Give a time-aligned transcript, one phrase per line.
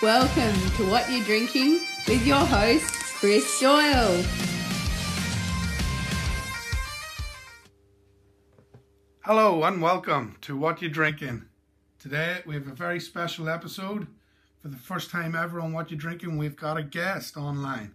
[0.00, 4.22] Welcome to What You're Drinking with your host, Chris Doyle.
[9.22, 11.46] Hello and welcome to What You're Drinking.
[11.98, 14.06] Today we have a very special episode.
[14.62, 17.90] For the first time ever on What You're Drinking, we've got a guest online.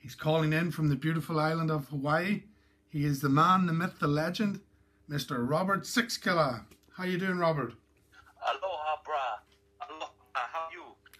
[0.00, 2.42] He's calling in from the beautiful island of Hawaii.
[2.88, 4.58] He is the man, the myth, the legend,
[5.08, 5.48] Mr.
[5.48, 6.64] Robert Sixkiller.
[6.96, 7.74] How you doing, Robert?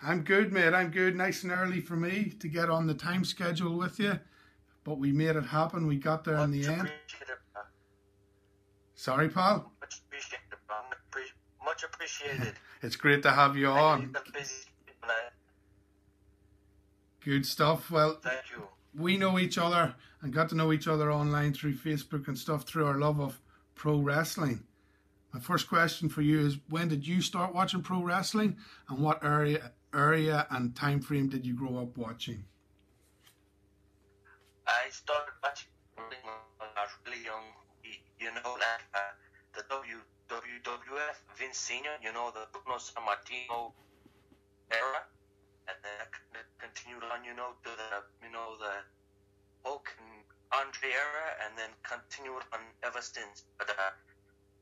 [0.05, 0.75] I'm good, mate.
[0.75, 1.15] I'm good.
[1.17, 4.19] Nice and early for me to get on the time schedule with you.
[4.85, 5.87] But we made it happen.
[5.87, 6.91] We got there in the end.
[8.95, 9.73] Sorry, pal.
[9.81, 10.43] Much appreciated.
[11.65, 12.55] Much appreciated.
[12.85, 14.03] It's great to have you on.
[14.03, 14.55] you've been busy,
[15.03, 15.11] man.
[17.25, 17.93] Good stuff.
[17.93, 18.65] Well, Thank you.
[19.01, 22.65] we know each other and got to know each other online through Facebook and stuff
[22.65, 23.41] through our love of
[23.77, 24.65] pro wrestling.
[25.33, 28.57] My first question for you is when did you start watching pro wrestling
[28.89, 32.45] and what area area and time frame did you grow up watching?
[34.67, 36.17] I started watching when
[36.61, 37.45] I was really young.
[38.19, 39.13] You know, like uh,
[39.53, 39.63] the
[40.31, 41.99] WWF, Vince Senior.
[42.01, 43.75] You know, the Bruno Sammartino
[44.71, 45.03] era,
[45.67, 47.25] and then I con- continued on.
[47.25, 47.91] You know, to the
[48.23, 48.87] you know the
[49.67, 50.23] Hulk and
[50.55, 53.45] Andre era, and then continued on ever since.
[53.59, 53.91] But uh,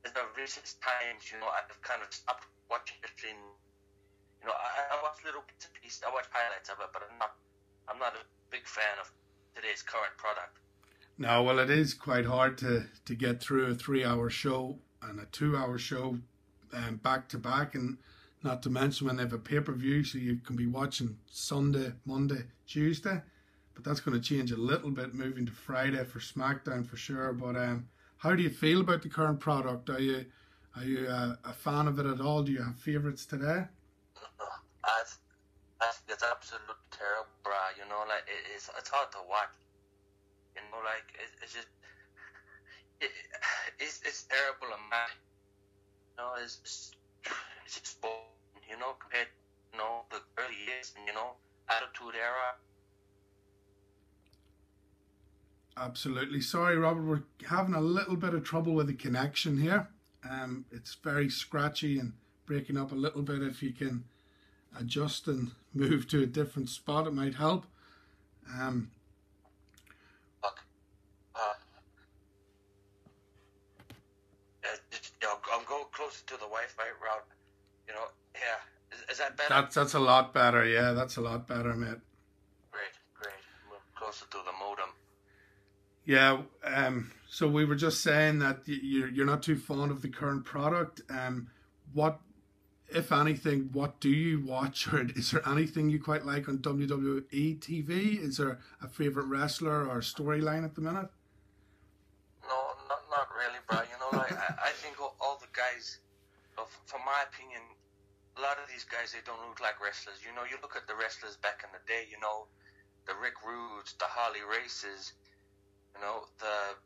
[0.09, 3.13] in the recent times, you know, I've kind of stopped watching it.
[3.29, 3.37] In,
[4.41, 6.03] you know, I, I watch little bits and pieces.
[6.07, 7.35] I watch highlights of it, but I'm not.
[7.89, 9.11] I'm not a big fan of
[9.55, 10.59] today's current product.
[11.19, 15.21] No, well, it is quite hard to, to get through a three hour show and
[15.21, 16.19] a two hour show
[16.73, 17.99] um, back to back, and
[18.43, 21.19] not to mention when they have a pay per view, so you can be watching
[21.31, 23.21] Sunday, Monday, Tuesday.
[23.75, 27.33] But that's going to change a little bit moving to Friday for SmackDown for sure.
[27.33, 29.91] But um, how do you feel about the current product?
[29.91, 30.27] Are you
[30.77, 32.43] are you a, a fan of it at all?
[32.43, 33.65] Do you have favourites today?
[34.85, 35.05] I,
[35.81, 37.77] I think it's absolutely terrible, bruh.
[37.77, 39.53] You know, like it, it's it's hard to watch.
[40.57, 41.69] You know, like it, it's just
[43.01, 43.11] it,
[43.79, 45.13] it's it's terrible mad.
[46.17, 46.61] You know, it's
[47.67, 49.29] it's, just boring, you know compared
[49.73, 51.37] you know the early years you know
[51.69, 52.57] attitude era.
[55.77, 56.41] Absolutely.
[56.43, 59.89] Sorry, Robert, we're having a little bit of trouble with the connection here.
[60.29, 62.13] Um, it's very scratchy and
[62.45, 63.43] breaking up a little bit.
[63.43, 64.05] If you can
[64.79, 67.67] adjust and move to a different spot, it might help.
[68.59, 68.91] Um.
[70.43, 70.49] Uh,
[71.35, 71.41] uh,
[74.93, 77.27] you know, I'm going closer to the Wi-Fi route.
[77.87, 78.97] You know, yeah.
[78.97, 79.49] Is, is that better?
[79.55, 80.65] that's that's a lot better.
[80.65, 81.99] Yeah, that's a lot better, mate.
[82.71, 83.35] Great, great.
[83.71, 84.91] We're closer to the modem.
[86.05, 86.43] Yeah.
[86.65, 90.45] Um, so we were just saying that you're you're not too fond of the current
[90.45, 91.03] product.
[91.09, 91.49] Um,
[91.93, 92.21] what,
[92.93, 97.59] if anything, what do you watch, or is there anything you quite like on WWE
[97.59, 98.19] TV?
[98.19, 101.09] Is there a favorite wrestler or storyline at the minute?
[102.43, 102.59] No,
[102.89, 103.79] not not really, bro.
[103.81, 105.99] You know, like I, I think all, all the guys,
[106.59, 107.63] uh, from my opinion,
[108.37, 110.21] a lot of these guys they don't look like wrestlers.
[110.27, 112.07] You know, you look at the wrestlers back in the day.
[112.11, 112.47] You know,
[113.07, 115.13] the Rick Rudes, the Harley Races.
[115.95, 116.79] You know, the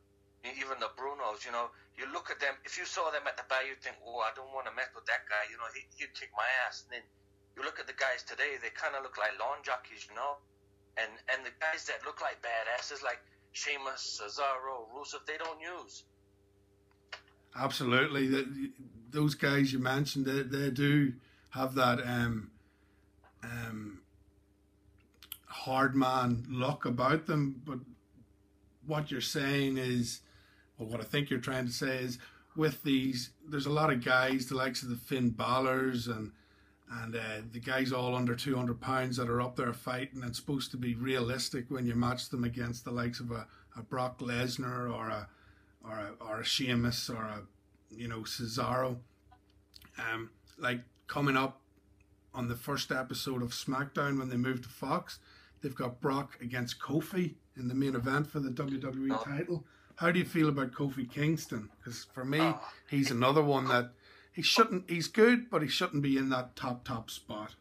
[0.44, 1.44] even the Brunos.
[1.44, 2.54] You know, you look at them.
[2.68, 4.92] If you saw them at the bar, you'd think, oh, I don't want to mess
[4.92, 5.48] with that guy.
[5.48, 6.84] You know, he, he'd kick my ass.
[6.84, 7.04] And then
[7.56, 10.04] you look at the guys today; they kind of look like lawn jockeys.
[10.04, 10.36] You know,
[11.00, 13.20] and and the guys that look like badasses, like
[13.52, 16.04] Sheamus, Cesaro, Rusev, they don't use.
[17.56, 18.26] Absolutely.
[18.26, 18.70] The,
[19.10, 21.12] those guys you mentioned, they, they do
[21.50, 22.50] have that um,
[23.44, 24.00] um,
[25.46, 27.62] hard man look about them.
[27.64, 27.78] But
[28.86, 30.20] what you're saying is,
[30.78, 32.18] well, what I think you're trying to say is,
[32.56, 36.32] with these, there's a lot of guys, the likes of the Finn Balor's and
[37.00, 40.70] and uh, the guys all under 200 pounds that are up there fighting and supposed
[40.70, 44.92] to be realistic when you match them against the likes of a, a Brock Lesnar
[44.94, 45.26] or a
[45.82, 47.42] or a, or a Sheamus or a
[47.90, 48.98] you know Cesaro.
[49.98, 51.60] Um, like coming up
[52.34, 55.18] on the first episode of SmackDown when they moved to Fox,
[55.62, 59.22] they've got Brock against Kofi in the main event for the WWE Oh.
[59.24, 59.64] title.
[59.96, 61.70] How do you feel about Kofi Kingston?
[61.78, 62.72] Because for me, Oh.
[62.88, 63.92] he's another one that
[64.32, 64.90] he shouldn't.
[64.90, 67.54] He's good, but he shouldn't be in that top top spot.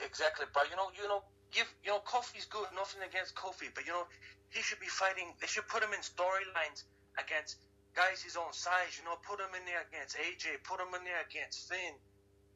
[0.00, 0.62] Exactly, bro.
[0.70, 2.66] You know, you know, give you know, Kofi's good.
[2.74, 4.06] Nothing against Kofi, but you know,
[4.50, 5.34] he should be fighting.
[5.40, 6.84] They should put him in storylines
[7.18, 7.58] against
[7.94, 8.98] guys his own size.
[8.98, 10.62] You know, put him in there against AJ.
[10.64, 11.94] Put him in there against Finn.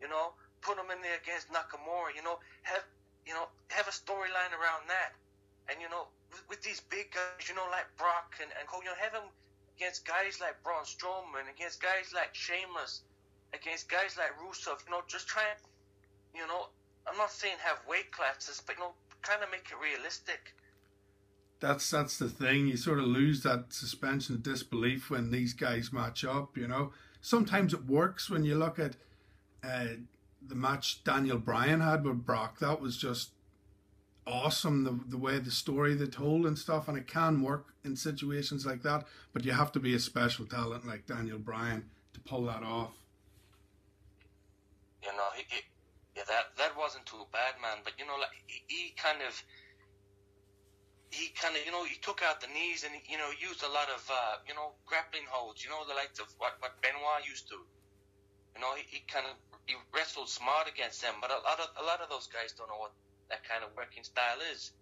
[0.01, 2.15] You know, put him in there against Nakamura.
[2.15, 2.85] You know, have
[3.27, 5.15] you know have a storyline around that.
[5.71, 6.07] And you know,
[6.49, 9.29] with, these big guys, you know, like Brock and and Cole, you know, have him
[9.77, 13.03] against guys like Braun Strowman, against guys like Sheamus,
[13.53, 14.85] against guys like Rusev.
[14.87, 15.61] You know, just try and
[16.35, 16.69] you know,
[17.07, 20.55] I'm not saying have weight classes, but you know, kind of make it realistic.
[21.61, 22.67] That's that's the thing.
[22.67, 26.57] You sort of lose that suspension of disbelief when these guys match up.
[26.57, 28.97] You know, sometimes it works when you look at
[29.65, 29.97] uh,
[30.47, 32.59] the match Daniel Bryan had with Brock.
[32.59, 33.31] That was just
[34.27, 34.85] awesome.
[34.85, 38.67] The the way the story they told and stuff, and it can work in situations
[38.67, 39.07] like that.
[39.33, 42.93] But you have to be a special talent like Daniel Bryan to pull that off.
[45.03, 45.61] You know, he, he
[46.17, 47.79] yeah, that that wasn't too bad, man.
[47.85, 49.43] But you know, like he, he kind of
[51.11, 53.71] he kind of, you know, he took out the knees and, you know, used a
[53.71, 57.25] lot of, uh, you know, grappling holds, you know, the likes of what, what Benoit
[57.25, 57.59] used to.
[58.55, 61.69] You know, he, he kind of, he wrestled smart against them, but a lot of,
[61.81, 62.93] a lot of those guys don't know what
[63.31, 64.73] that kind of working style is.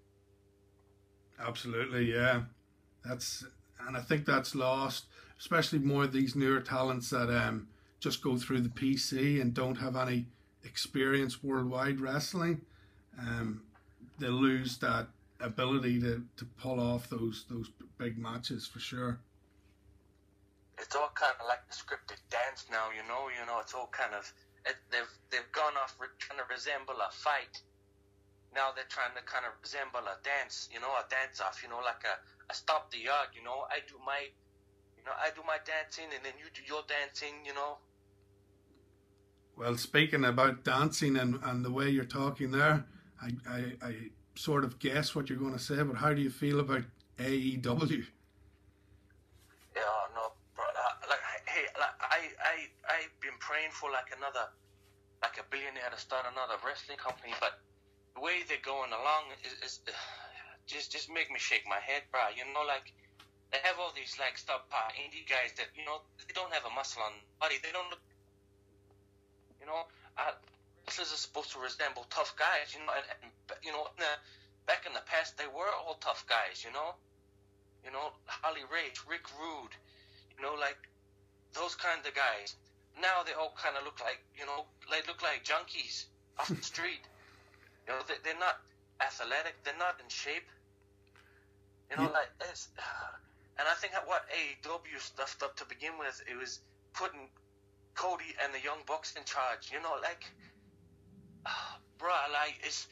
[1.40, 2.42] Absolutely, yeah.
[3.04, 3.44] That's,
[3.86, 5.06] and I think that's lost,
[5.38, 7.68] especially more of these newer talents that um,
[8.00, 10.26] just go through the PC and don't have any
[10.64, 12.60] experience worldwide wrestling.
[13.18, 13.62] Um,
[14.18, 15.08] they lose that
[15.40, 19.20] ability to, to pull off those those big matches for sure.
[20.78, 23.28] It's all kind of like the scripted dance now, you know.
[23.28, 24.32] You know, it's all kind of
[24.66, 27.62] it, they've they've gone off re- trying to resemble a fight.
[28.54, 31.68] Now they're trying to kind of resemble a dance, you know, a dance off, you
[31.68, 32.14] know, like a,
[32.50, 33.66] a Stomp the Yard, you know.
[33.66, 34.30] I do my,
[34.96, 37.78] you know, I do my dancing, and then you do your dancing, you know.
[39.56, 42.86] Well, speaking about dancing and, and the way you're talking there,
[43.22, 43.94] I, I, I
[44.34, 46.82] sort of guess what you're going to say, but how do you feel about
[47.18, 48.06] AEW?
[49.74, 49.82] Yeah,
[50.14, 50.64] no, bro.
[50.64, 52.54] Uh, like, hey, like, I, I,
[52.90, 54.46] I've been praying for like another,
[55.22, 57.60] like a billionaire to start another wrestling company, but
[58.14, 59.92] the way they're going along is, is uh,
[60.66, 62.30] just, just make me shake my head, bro.
[62.34, 62.94] You know, like
[63.52, 66.72] they have all these like subpar indie guys that you know they don't have a
[66.74, 67.56] muscle on body.
[67.62, 68.02] They don't look,
[69.60, 69.86] you know.
[70.18, 70.34] Uh,
[70.86, 72.92] wrestlers are supposed to resemble tough guys, you know.
[72.94, 73.30] And, and
[73.62, 74.14] you know, in the,
[74.66, 76.94] back in the past, they were all tough guys, you know.
[77.84, 79.74] You know, Harley Race, Rick Rude,
[80.36, 80.78] you know, like
[81.52, 82.56] those kind of guys.
[83.00, 86.06] Now they all kind of look like, you know, they look like junkies
[86.38, 87.02] off the street.
[87.86, 88.60] You know, they, they're not
[89.00, 89.54] athletic.
[89.64, 90.48] They're not in shape.
[91.90, 92.24] You know, yeah.
[92.24, 92.68] like it's,
[93.58, 96.60] and I think what AEW stuffed up to begin with, it was
[96.92, 97.28] putting
[97.94, 99.70] Cody and the Young Bucks in charge.
[99.72, 100.24] You know, like
[101.98, 102.86] bruh, like it's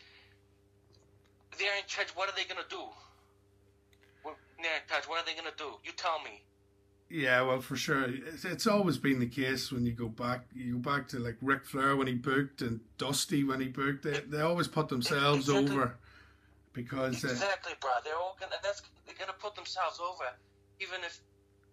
[1.59, 2.09] they're in charge.
[2.15, 2.83] What are they gonna do?
[4.61, 5.05] They're in charge.
[5.09, 5.79] What are they gonna do?
[5.85, 6.43] You tell me.
[7.13, 10.47] Yeah, well, for sure, it's, it's always been the case when you go back.
[10.57, 14.03] You go back to like Ric Flair when he booked and Dusty when he booked.
[14.03, 15.77] They, they always put themselves exactly.
[15.77, 15.99] over
[16.73, 17.91] because uh, exactly, bro.
[18.03, 20.25] They're all gonna that's they're gonna put themselves over,
[20.81, 21.21] even if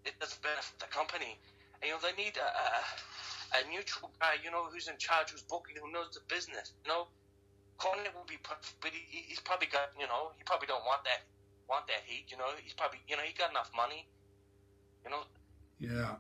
[0.03, 1.39] it doesn't benefit the company.
[1.79, 5.31] And, you know, they need a, a a neutral guy, you know, who's in charge,
[5.31, 6.75] who's booking, who knows the business.
[6.83, 7.07] You know,
[7.79, 11.23] Cornette will be but he, he's probably got, you know, he probably don't want that,
[11.71, 12.27] want that heat.
[12.27, 14.03] You know, he's probably, you know, he got enough money.
[15.03, 15.23] You know.
[15.79, 16.15] Yeah.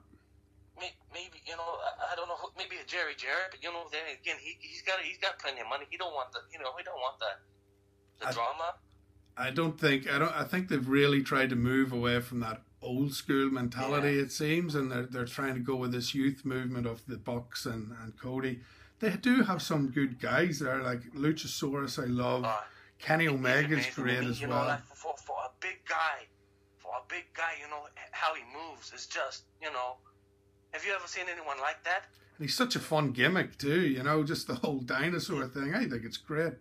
[1.11, 1.77] Maybe you know
[2.11, 4.99] I don't know maybe a Jerry Jarrett but you know then again he he's got
[5.01, 8.21] he's got plenty of money he don't want the you know he don't want the
[8.21, 8.75] the I, drama.
[9.35, 12.61] I don't think I don't I think they've really tried to move away from that
[12.81, 14.21] old school mentality yeah.
[14.21, 17.65] it seems and they're, they're trying to go with this youth movement of the Bucks
[17.65, 18.61] and, and Cody
[18.99, 22.57] they do have some good guys there like Luchasaurus I love uh,
[22.99, 26.27] Kenny Omega's great as well know, like for, for a big guy
[26.97, 29.97] a big guy you know how he moves is just you know
[30.71, 32.05] have you ever seen anyone like that
[32.37, 35.87] and he's such a fun gimmick too you know just the whole dinosaur thing I
[35.87, 36.53] think it's great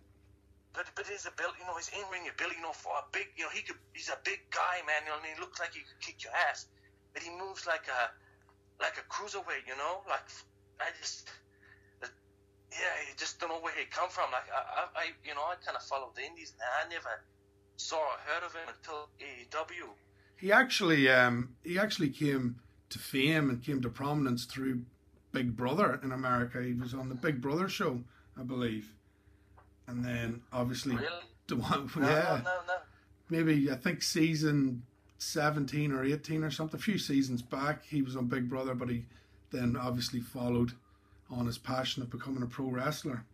[0.79, 3.27] but but his ability, you know, his in ring ability, you know, for a big,
[3.35, 5.03] you know, he could, he's a big guy, man.
[5.03, 6.71] You know, and he looks like he could kick your ass,
[7.11, 8.15] but he moves like a
[8.79, 10.07] like a cruiserweight, you know.
[10.07, 10.23] Like
[10.79, 11.35] I just,
[11.99, 12.07] uh,
[12.71, 14.31] yeah, I just don't know where he come from.
[14.31, 17.27] Like I, I, you know, I kind of followed the Indies, and I never
[17.75, 19.91] saw or heard of him until AEW.
[20.39, 22.57] He actually, um, he actually came
[22.91, 24.83] to fame and came to prominence through
[25.33, 26.63] Big Brother in America.
[26.63, 28.01] He was on the Big Brother show,
[28.39, 28.93] I believe
[29.89, 31.09] and then obviously really?
[31.49, 32.75] the one, no, yeah, no, no,
[33.31, 34.83] maybe I think season
[35.17, 38.91] seventeen or eighteen or something, a few seasons back, he was on Big Brother, but
[38.91, 39.07] he
[39.51, 40.73] then obviously followed
[41.31, 43.25] on his passion of becoming a pro wrestler.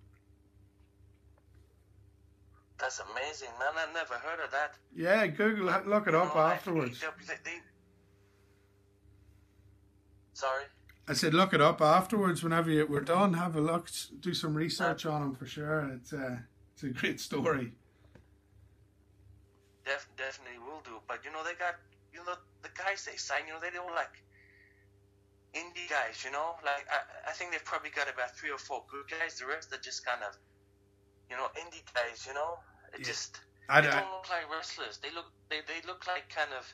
[2.79, 3.73] That's amazing, man!
[3.77, 4.75] I never heard of that.
[4.95, 7.01] Yeah, Google, look it up afterwards.
[7.01, 7.59] They, they...
[10.33, 10.65] Sorry.
[11.07, 12.43] I said, look it up afterwards.
[12.43, 13.91] Whenever you, we're done, have a look,
[14.21, 15.91] do some research on them for sure.
[15.95, 16.37] It's a, uh,
[16.73, 17.73] it's a great story.
[19.85, 20.99] Def, definitely will do.
[21.07, 21.77] But you know, they got
[22.13, 23.47] you know the guys they sign.
[23.47, 24.23] You know, they don't like
[25.53, 26.25] indie guys.
[26.25, 29.39] You know, like I, I think they've probably got about three or four good guys.
[29.39, 30.37] The rest are just kind of
[31.31, 32.25] you know, indie guys.
[32.27, 32.59] You know,
[32.93, 33.07] it Yeah.
[33.07, 34.99] just I, they I, don't look like wrestlers.
[34.99, 36.73] They look they, they look like kind of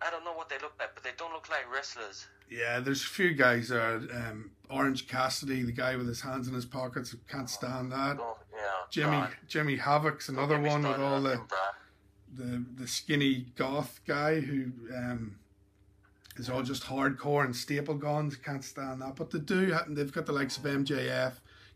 [0.00, 2.26] I don't know what they look like, but they don't look like wrestlers.
[2.50, 3.96] yeah, there's a few guys there.
[3.96, 8.18] Um, Orange Cassidy, the guy with his hands in his pockets, can't stand that.
[8.20, 8.58] Oh yeah,
[8.90, 9.30] Jimmy God.
[9.48, 11.46] Jimmy Havoc's another one with all the, him,
[12.34, 15.36] the the skinny goth guy who um,
[16.36, 18.36] is all just hardcore and staple guns.
[18.36, 19.16] Can't stand that.
[19.16, 19.74] But they do.
[19.88, 21.32] They've got the likes of MJF,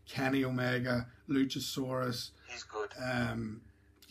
[0.07, 2.89] Kenny Omega, Luchasaurus, He's good.
[3.01, 3.61] um,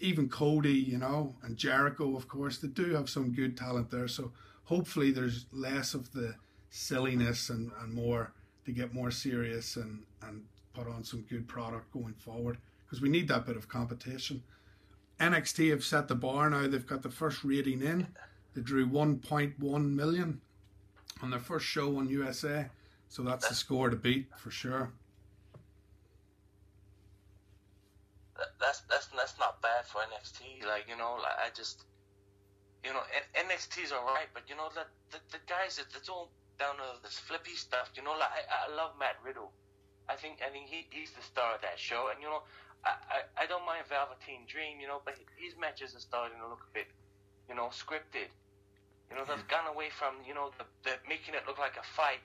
[0.01, 2.59] even Cody, you know, and Jericho, of course.
[2.59, 4.09] They do have some good talent there.
[4.09, 4.33] So
[4.65, 6.35] hopefully there's less of the
[6.71, 8.33] silliness and, and more
[8.65, 13.09] to get more serious and, and put on some good product going forward because we
[13.09, 14.43] need that bit of competition.
[15.21, 16.67] NXT have set the bar now.
[16.67, 18.07] They've got the first rating in.
[18.55, 20.41] They drew 1.1 million
[21.23, 22.67] on their first show on USA.
[23.09, 24.93] So that's the score to beat for sure.
[28.41, 30.65] That, that's that's that's not bad for NXT.
[30.65, 31.85] Like you know, like I just
[32.83, 36.33] you know N- NXT's alright, but you know the the, the guys that that's all
[36.59, 37.93] down to this flippy stuff.
[37.95, 39.53] You know, like I, I love Matt Riddle.
[40.09, 42.41] I think I think he, he's the star of that show, and you know
[42.85, 46.49] I, I, I don't mind Velveteen Dream, you know, but his matches are starting to
[46.49, 46.89] look a bit,
[47.49, 48.33] you know, scripted.
[49.13, 51.85] You know, they've gone away from you know the, the making it look like a
[51.85, 52.25] fight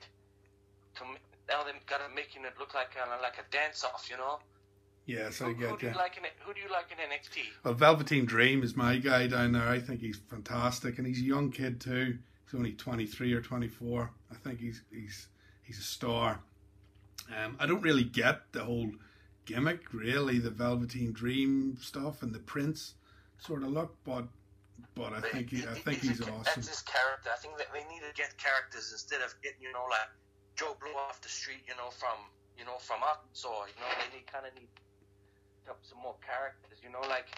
[0.96, 1.04] to
[1.48, 4.08] now they've got it making it look like kind of like a dance off.
[4.08, 4.40] You know.
[5.06, 5.92] Yes, Who, I who get do you.
[5.92, 6.32] you like in it?
[6.44, 7.44] Who do you like in NXT?
[7.64, 9.68] Well, Velveteen Dream is my guy down there.
[9.68, 12.18] I think he's fantastic, and he's a young kid too.
[12.44, 14.10] He's only twenty three or twenty four.
[14.30, 15.28] I think he's he's
[15.62, 16.40] he's a star.
[17.28, 18.90] Um, I don't really get the whole
[19.46, 22.94] gimmick, really, the Velveteen Dream stuff and the Prince
[23.38, 24.26] sort of look, but
[24.94, 26.42] but I think he, I think he's awesome.
[26.44, 27.30] That's his character.
[27.32, 30.10] I think that they need to get characters instead of getting you know like
[30.56, 32.18] Joe Blow off the street, you know from
[32.58, 33.70] you know from Arkansas.
[33.70, 34.68] You know they need kind of need
[35.68, 36.78] up some more characters.
[36.82, 37.30] You know like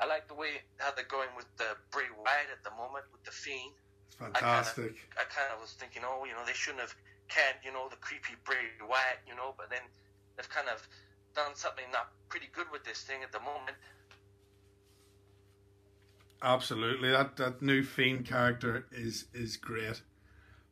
[0.00, 3.22] I like the way how they're going with the Bray Wyatt at the moment with
[3.24, 3.74] the Fiend.
[4.06, 4.94] It's fantastic.
[5.14, 6.94] I kind of was thinking, oh, you know, they shouldn't have
[7.28, 9.82] canned, you know, the creepy Bray Wyatt, you know, but then
[10.36, 10.86] they've kind of
[11.34, 13.76] done something not pretty good with this thing at the moment.
[16.42, 20.02] Absolutely, that that new Fiend character is is great.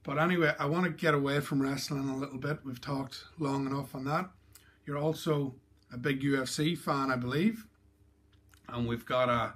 [0.03, 2.59] But anyway, I want to get away from wrestling a little bit.
[2.65, 4.31] We've talked long enough on that.
[4.85, 5.55] You're also
[5.93, 7.67] a big UFC fan, I believe,
[8.69, 9.55] and we've got a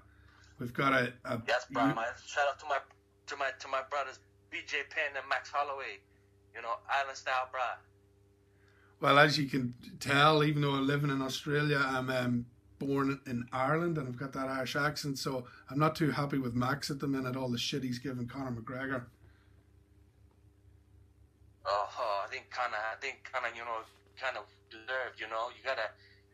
[0.58, 1.86] we've got a, a Yes, bro.
[1.94, 2.78] My shout out to my
[3.26, 4.18] to my to my brothers
[4.52, 6.00] BJ Penn and Max Holloway.
[6.54, 7.60] You know, Island Style, bro.
[9.00, 12.46] well, as you can tell, even though I'm living in Australia, I'm um,
[12.78, 16.54] born in Ireland and I've got that Irish accent, so I'm not too happy with
[16.54, 17.36] Max at the minute.
[17.36, 19.04] All the shit he's giving Conor McGregor.
[21.66, 23.80] Oh, oh, I think kind of, I think kind of, you know,
[24.18, 25.20] kind of deserved.
[25.20, 25.90] You know, you gotta.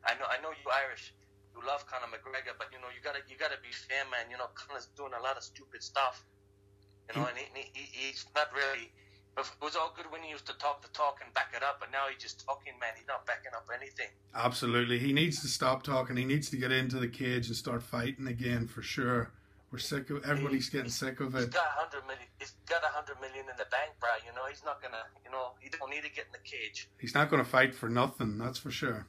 [0.07, 1.15] I know, I know you Irish.
[1.55, 4.31] You love Conor McGregor, but you know, you gotta, you gotta be fair, man.
[4.33, 6.25] You know, Conor's doing a lot of stupid stuff.
[7.09, 8.91] You know, and he, he, he's not really.
[9.37, 11.81] It was all good when he used to talk the talk and back it up,
[11.81, 12.93] but now he's just talking, man.
[12.97, 14.09] He's not backing up anything.
[14.35, 14.99] Absolutely.
[14.99, 16.17] He needs to stop talking.
[16.17, 19.33] He needs to get into the cage and start fighting again for sure.
[19.71, 21.39] We're sick of everybody's getting sick of it.
[21.39, 22.27] He's got a hundred million.
[22.39, 24.11] He's got a hundred million in the bank, bro.
[24.27, 25.01] You know, he's not gonna.
[25.25, 26.91] You know, he don't need to get in the cage.
[26.99, 29.07] He's not to fight for nothing, that's for sure.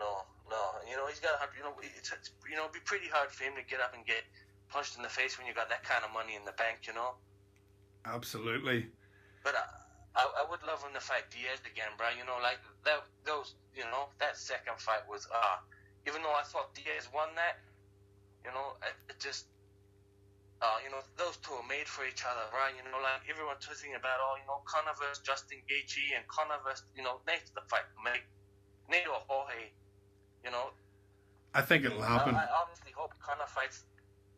[0.00, 0.80] No, no.
[0.88, 1.36] You know, he's got.
[1.38, 3.84] hundred- You know, it's, it's you know, it'd be pretty hard for him to get
[3.84, 4.24] up and get
[4.72, 6.88] punched in the face when you got that kind of money in the bank.
[6.88, 7.20] You know.
[8.08, 8.88] Absolutely.
[9.44, 9.64] But I,
[10.16, 12.08] I, I would love him to fight Diaz again, bro.
[12.16, 13.04] You know, like that.
[13.28, 15.60] Those, you know, that second fight was ah.
[16.08, 17.60] even though I thought Diaz won that,
[18.44, 19.46] you know, it, it just.
[20.60, 22.76] Uh, you know, those two are made for each other, right?
[22.76, 26.60] You know, like everyone's talking about, oh, you know, Conor versus Justin Gaethje and Conor
[26.60, 28.28] versus, you know, Nate's the fight, make
[28.92, 29.72] Nate or Jorge,
[30.44, 30.70] you know.
[31.54, 32.34] I think it'll happen.
[32.34, 33.82] I, I honestly hope Conor fights,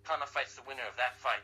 [0.04, 1.42] Conor fights the winner of that fight.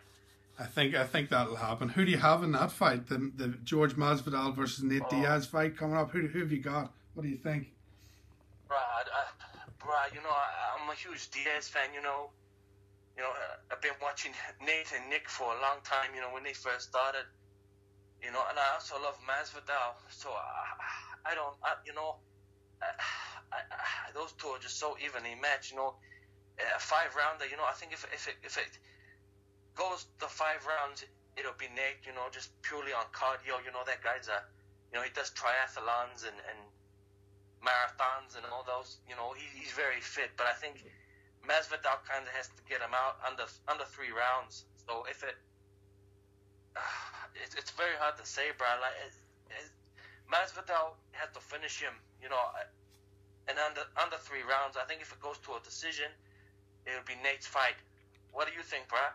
[0.58, 1.88] I think I think that'll happen.
[1.90, 3.06] Who do you have in that fight?
[3.06, 5.10] The the George Masvidal versus Nate Oh.
[5.10, 6.10] Diaz fight coming up.
[6.10, 6.92] Who, who have you got?
[7.14, 7.72] What do you think?
[8.70, 12.30] I, I, you know, I, I'm a huge Diaz fan, you know.
[13.16, 14.32] You know, uh, I've been watching
[14.64, 17.26] Nate and Nick for a long time, you know, when they first started.
[18.22, 19.94] You know, and I also love Masvidal.
[20.10, 22.16] So I, I don't, I, you know,
[22.82, 22.86] I,
[23.52, 25.94] I, I, those two are just so evenly matched, you know.
[26.58, 28.72] A five rounder, you know, I think if, if, it, if it
[29.78, 31.06] goes the five rounds,
[31.38, 33.62] it'll be Nate, you know, just purely on cardio.
[33.62, 34.42] You know, that guy's a,
[34.90, 36.58] you know, he does triathlons and, and
[37.62, 38.98] marathons and all those.
[39.06, 40.34] You know, he, he's very fit.
[40.34, 40.82] But I think
[41.46, 44.66] Masvidal kind of has to get him out under under three rounds.
[44.86, 45.38] So if it,
[47.38, 48.66] it it's very hard to say, bro.
[48.82, 49.14] Like it,
[49.62, 49.70] it,
[50.26, 51.94] Masvidal has to finish him.
[52.22, 52.42] You know,
[53.48, 54.76] and under under three rounds.
[54.76, 56.06] I think if it goes to a decision,
[56.86, 57.76] it'll be Nate's fight.
[58.32, 59.12] What do you think, Brad?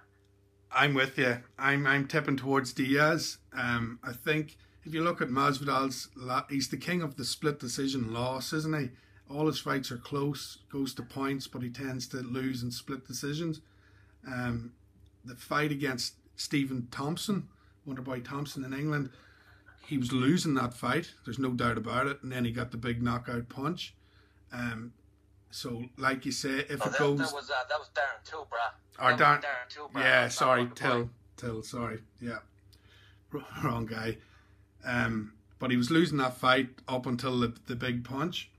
[0.72, 1.38] I'm with you.
[1.58, 3.38] I'm I'm tipping towards Diaz.
[3.54, 6.10] Um, I think if you look at Masvidal's,
[6.50, 8.90] he's the king of the split decision loss, isn't he?
[9.34, 13.08] All his fights are close, goes to points, but he tends to lose in split
[13.08, 13.62] decisions.
[14.28, 14.74] Um,
[15.24, 17.48] the fight against Stephen Thompson,
[17.88, 19.10] Wonderboy Thompson in England,
[19.86, 21.14] he was losing that fight.
[21.24, 22.22] There's no doubt about it.
[22.22, 23.96] And then he got the big knockout punch.
[24.54, 24.94] Um,
[25.50, 28.24] so, like you say, if oh, it that, goes, that was uh, that was Darren
[28.24, 29.04] Till, bruh.
[29.04, 30.00] or That Darren, Darren bruh.
[30.02, 30.70] yeah, sorry.
[30.76, 32.40] Till, Till, sorry, yeah,
[33.64, 34.18] wrong guy.
[34.86, 38.50] Um, but he was losing that fight up until the, the big punch,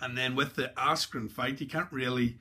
[0.00, 2.38] and then with the Askren fight, you can't really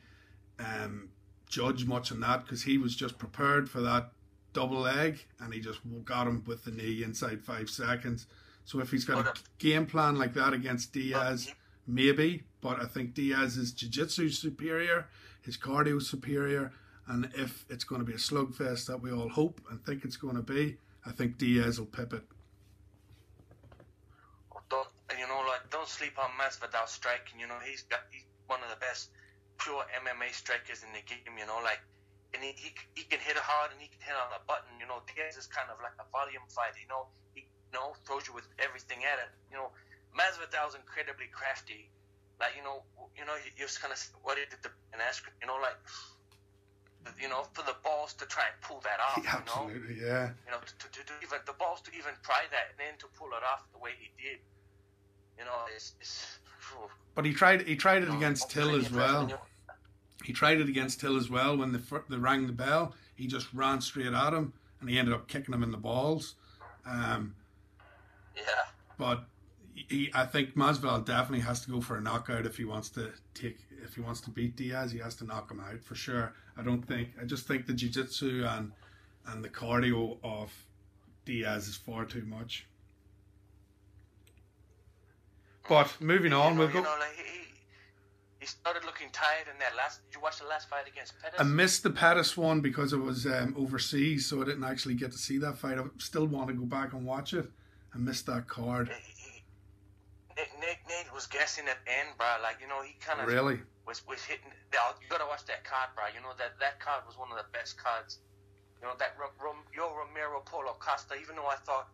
[0.60, 1.10] um,
[1.48, 4.12] judge much on that because he was just prepared for that
[4.54, 8.28] double leg, and he just got him with the knee inside five seconds.
[8.66, 11.54] So if he's got a But, uh, game plan like that against Diaz, he-
[11.88, 12.44] maybe.
[12.62, 15.08] But I think Diaz's jiu-jitsu superior,
[15.42, 16.72] his cardio superior,
[17.08, 20.18] and if it's going to be a slugfest that we all hope and think it's
[20.18, 22.24] going to be, I think Diaz will pip it.
[24.70, 24.88] don't
[25.18, 27.40] you know like don't sleep on Masvidal striking.
[27.40, 29.10] You know he's got he's one of the best
[29.58, 31.36] pure MMA strikers in the game.
[31.38, 31.82] You know like
[32.34, 34.78] and he, he he can hit hard and he can hit on a button.
[34.80, 36.78] You know Diaz is kind of like a volume fighter.
[36.78, 39.34] You know he you know throws you with everything at it.
[39.50, 39.74] You know
[40.14, 41.90] Masvidal's incredibly crafty.
[42.42, 42.82] Like you know
[43.16, 45.34] you know you just kind of what he did to an Askren.
[45.42, 45.78] You know like.
[47.20, 50.30] You know, for the balls to try and pull that off, you know, Absolutely, yeah.
[50.46, 53.08] you know, to, to, to even the balls to even try that and then to
[53.18, 54.38] pull it off the way he did,
[55.36, 56.38] you know, it's, it's
[57.16, 57.64] But he tried.
[57.64, 59.22] He tried it know, against Till as well.
[59.22, 59.34] And
[60.24, 61.58] He tried it against Till as well.
[61.58, 65.00] When the fir- they rang the bell, he just ran straight at him, and he
[65.00, 66.36] ended up kicking him in the balls.
[66.86, 67.34] Um,
[68.38, 68.44] Yeah,
[69.00, 69.24] but
[69.92, 73.12] he, I think Masvidal definitely has to go for a knockout if he wants to
[73.34, 74.92] take if he wants to beat Diaz.
[74.92, 76.34] He has to knock him out for sure.
[76.58, 77.10] I don't think.
[77.22, 78.72] I just think the jiu-jitsu and
[79.28, 80.52] and the cardio of
[81.26, 82.66] Diaz is far too much.
[85.70, 86.82] But moving on, you know, we'll you go.
[86.84, 87.38] know, like he, he-
[88.40, 90.02] he started looking tired in that last.
[90.10, 91.40] Did you watch the last fight against Pettis?
[91.40, 95.12] I missed the Pettis one because it was um, overseas, so I didn't actually get
[95.12, 95.78] to see that fight.
[95.78, 97.46] I still want to go back and watch it.
[97.94, 98.88] I missed that card.
[98.88, 99.11] He-
[100.50, 102.28] he- Nate, was guessing at end, bro.
[102.42, 103.60] Like you know, he kind of Really?
[103.86, 104.52] was was hitting.
[104.74, 106.06] You gotta watch that card, bro.
[106.14, 108.20] You know that that card was one of the best cards.
[108.82, 111.16] You know that Yoel Romero Paulo Costa.
[111.22, 111.90] Even though I thought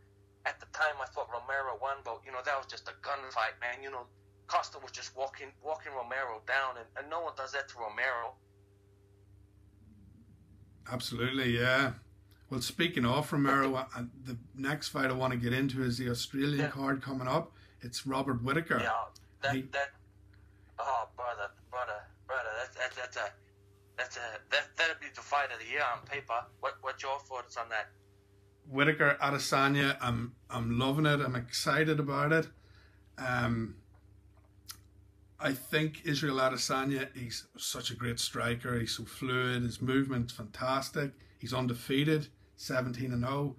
[0.45, 3.59] at the time I thought Romero won, but you know that was just a gunfight,
[3.59, 3.83] man.
[3.83, 4.07] You know
[4.47, 8.35] Costa was just walking walking Romero down, and, and no one does that to Romero.
[10.91, 11.93] Absolutely, yeah.
[12.49, 13.85] Well, speaking of Romero,
[14.23, 16.69] the next fight I want to get into is the Australian Yeah.
[16.69, 17.51] card coming up.
[17.81, 18.79] It's Robert Whitaker.
[18.81, 18.91] Yeah,
[19.41, 19.91] that He- that.
[20.79, 22.49] Oh, brother, brother, brother.
[22.59, 23.31] That's that's that's a
[23.97, 26.45] that's a that that'd be the fight of the year on paper.
[26.59, 27.89] What what's your thoughts on that?
[28.69, 31.19] Whitaker Adesanya, I'm I'm loving it.
[31.21, 32.47] I'm excited about it.
[33.17, 33.75] Um,
[35.39, 38.79] I think Israel Adesanya, he's such a great striker.
[38.79, 39.63] He's so fluid.
[39.63, 41.11] His movement's fantastic.
[41.39, 43.55] He's undefeated, 17 and 0.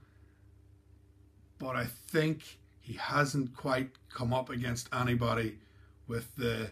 [1.58, 2.57] But I think
[2.88, 5.58] he hasn't quite come up against anybody
[6.06, 6.70] with the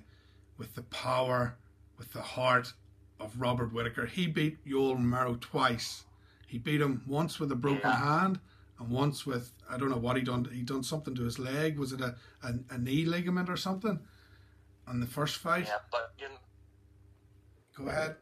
[0.56, 1.54] with the power,
[1.98, 2.72] with the heart
[3.20, 4.06] of Robert Whitaker.
[4.06, 6.04] He beat Yoel Romero twice.
[6.46, 7.96] He beat him once with a broken Yeah.
[8.22, 8.40] hand
[8.78, 10.46] and once with I don't know what he done.
[10.50, 11.78] He done something to his leg.
[11.78, 14.00] Was it a, a, a knee ligament or something?
[14.88, 15.66] On the first fight.
[15.66, 16.40] Yeah, but you know,
[17.76, 18.16] Go ahead.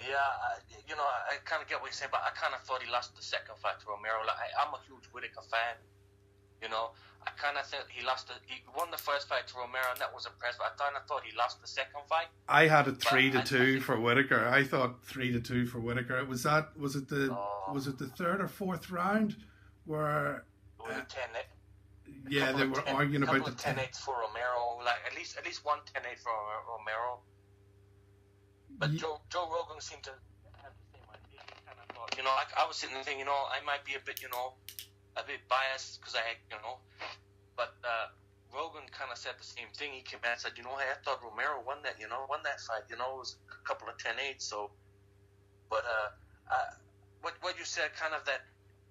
[0.00, 2.82] yeah, you know, I, kind of get what you're saying, but I kind of thought
[2.82, 4.18] he lost the second fight to Romero.
[4.26, 5.76] Like I, I'm a huge Whitaker fan.
[6.62, 6.90] You know,
[7.26, 8.28] I kind of think he lost.
[8.28, 10.60] The, he won the first fight to Romero, and that was impressive.
[10.60, 12.26] I kind of thought he lost the second fight.
[12.48, 14.46] I had it three to I- I two think- for Whitaker.
[14.48, 16.24] I thought three to two for Whitaker.
[16.24, 17.72] Was that was it the Oh.
[17.72, 19.36] was it the third or fourth round
[19.84, 20.44] where
[20.88, 21.46] It Uh, 10 8
[22.28, 23.84] yeah they were 10 arguing about the of 10 ten.
[23.86, 26.32] 8s for Romero, like at least at least one 10 8 for
[26.68, 27.20] Romero.
[28.78, 30.10] But Ye- Joe Joe Rogan seemed to
[30.62, 31.40] have the same idea.
[31.66, 33.84] Kind of thought, you know, I, I was sitting there thinking, you know, I might
[33.84, 34.54] be a bit, you know,
[35.16, 36.78] a bit biased because I, had, you know,
[37.56, 38.12] but uh,
[38.54, 39.94] Rogan kind of said the same thing.
[39.94, 42.26] He came out and said, you know, hey, I thought Romero won that, you know,
[42.28, 42.86] won that fight.
[42.90, 44.42] You know, it was a couple of 10 8s.
[44.42, 44.70] So,
[45.70, 46.10] but uh,
[46.50, 46.70] uh,
[47.22, 48.42] what what you said, kind of that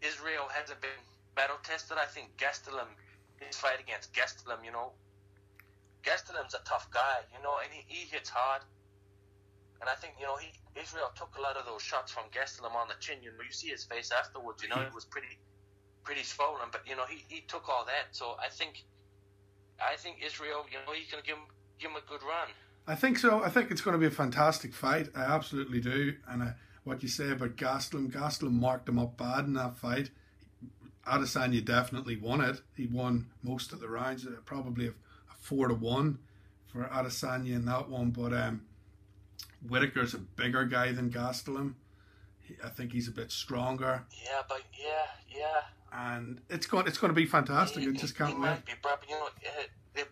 [0.02, 1.00] Israel hasn't been
[1.36, 1.98] battle tested.
[2.00, 2.88] I think Gastelum,
[3.40, 4.96] his fight against Gastelum, you know,
[6.04, 8.62] Gastelum's a tough guy, you know, and he, he hits hard.
[9.82, 12.76] And I think you know he Israel took a lot of those shots from Gastelum
[12.76, 13.20] on the chin.
[13.24, 14.62] You know, you see his face afterwards.
[14.64, 15.40] You know, he was pretty
[16.10, 18.16] pretty swollen, but you know he, he took all that.
[18.16, 18.84] So I think
[19.80, 21.46] I think Israel, you know, he's going to give him,
[21.80, 22.50] give him a good run.
[22.88, 23.44] I think so.
[23.44, 25.10] I think it's going to be a fantastic fight.
[25.16, 26.16] I absolutely do.
[26.28, 26.52] And uh,
[26.84, 30.10] what you say about Gastelum, Gastelum marked him up bad in that fight.
[31.06, 32.62] Adesanya definitely won it.
[32.76, 36.18] He won most of the rounds, uh, probably a, a four to one
[36.74, 38.10] for Adesanya in that one.
[38.10, 38.64] But um,
[39.68, 41.76] Whitaker's a bigger guy than Gastelum.
[42.42, 45.62] He, I think he's a bit stronger, Yeah, but yeah, yeah.
[45.92, 47.84] And it's going it's going to be fantastic.
[47.84, 48.66] I He- just can't wait.
[48.66, 48.72] be,
[49.08, 49.28] you know,
[49.96, 50.04] they-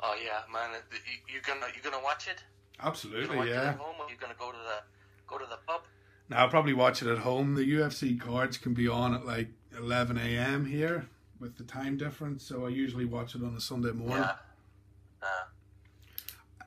[0.00, 0.70] Oh yeah, man!
[0.92, 2.42] you- You're gonna you're gonna watch it?
[2.80, 3.70] Absolutely, watch it yeah.
[3.70, 4.82] at home, or you gonna go to the
[5.26, 5.82] go to the pub?
[6.28, 7.54] Now I'll probably watch it at home.
[7.56, 10.66] The UFC cards can be on at like 11 a.m.
[10.66, 11.08] here
[11.40, 14.18] with the time difference, so I usually watch it on a Sunday morning.
[14.18, 14.36] Yeah.
[15.22, 15.44] Uh,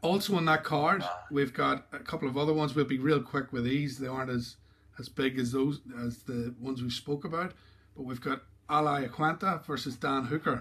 [0.03, 2.73] Also on that card, we've got a couple of other ones.
[2.75, 3.97] We'll be real quick with these.
[3.99, 4.57] They aren't as
[5.01, 7.51] as big as those as the ones we spoke about,
[7.95, 10.59] but we've got Al Iaquinta versus Dan Hooker.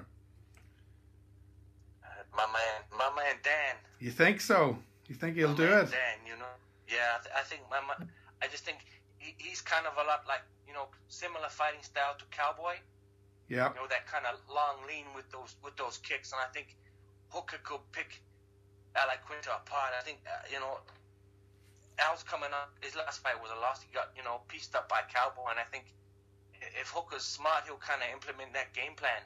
[2.35, 3.75] my man, my man Dan.
[3.99, 4.79] You think so?
[5.09, 5.91] You think he'll my do it?
[5.91, 6.55] Dan, you know.
[6.89, 8.05] Yeah, I, th- I think my, ma-
[8.43, 8.79] I just think
[9.19, 12.77] he, he's kind of a lot like you know similar fighting style to Cowboy.
[13.49, 16.49] Yeah, You know that kind of long lean with those with those kicks, and I
[16.55, 16.77] think
[17.29, 18.23] Hooker could pick
[18.97, 19.93] Al Iaquinta apart.
[19.99, 20.79] I think uh, you know
[22.09, 22.73] Al's coming up.
[22.81, 23.83] His last fight was a loss.
[23.83, 25.85] He got you know pieced up by Cowboy, and I think
[26.81, 29.23] if Hooker's smart, he'll kind of implement that game plan.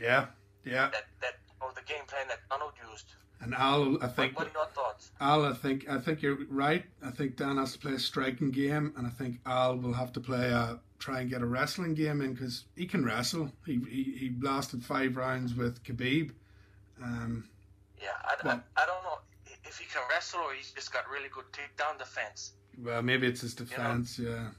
[0.00, 0.26] yeah,
[0.64, 0.90] yeah.
[0.90, 3.06] That that or the game plan that Donald used.
[3.40, 5.10] And Al, I think what are your thoughts?
[5.20, 6.84] Al, I think I think you're right.
[7.04, 10.12] I think Dan has to play a striking game, and I think Al will have
[10.14, 13.50] to play a try and get a wrestling game in because he can wrestle.
[13.66, 16.30] He, he he lasted five rounds with Khabib.
[17.02, 17.48] Um,
[18.00, 19.18] Yeah, I, Well- I, I don't know
[19.74, 22.52] if he can wrestle or he's just got really good takedown defense.
[22.78, 24.18] well, maybe it's his defense.
[24.18, 24.50] Yeah,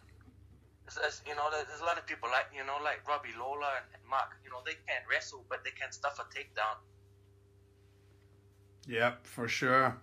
[0.88, 3.72] It's- it's- you know, there's a lot of people like you know, like Robbie Lawler
[3.80, 4.38] and, and Mark.
[4.44, 6.78] You know, they can't wrestle, but they can stuff a takedown.
[8.88, 9.98] yeah, for sure.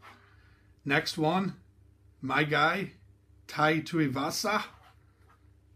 [0.85, 1.57] Next one,
[2.21, 2.93] my guy,
[3.47, 4.65] Tai Tuivasa,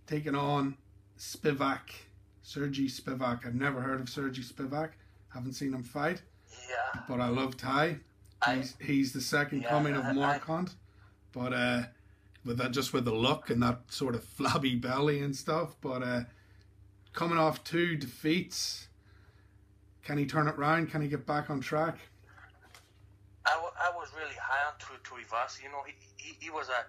[0.06, 0.76] taking on
[1.18, 1.90] Spivak,
[2.42, 3.46] Sergey Spivak.
[3.46, 4.92] I've never heard of Sergey Spivak.
[5.32, 6.22] Haven't seen him fight,
[6.68, 7.98] Yeah, but I love Tai.
[8.46, 10.74] I, He's he's the second Yeah, coming of I- Mark Hunt,
[11.32, 11.82] but uh,
[12.44, 15.76] with that just with the look and that sort of flabby belly and stuff.
[15.80, 16.20] But uh,
[17.12, 18.88] coming off two defeats,
[20.04, 20.90] can he turn it round?
[20.90, 21.98] Can he get back on track?
[23.46, 25.62] I, was really high on Tu Tuivasa.
[25.62, 26.86] You know, he, he he was a,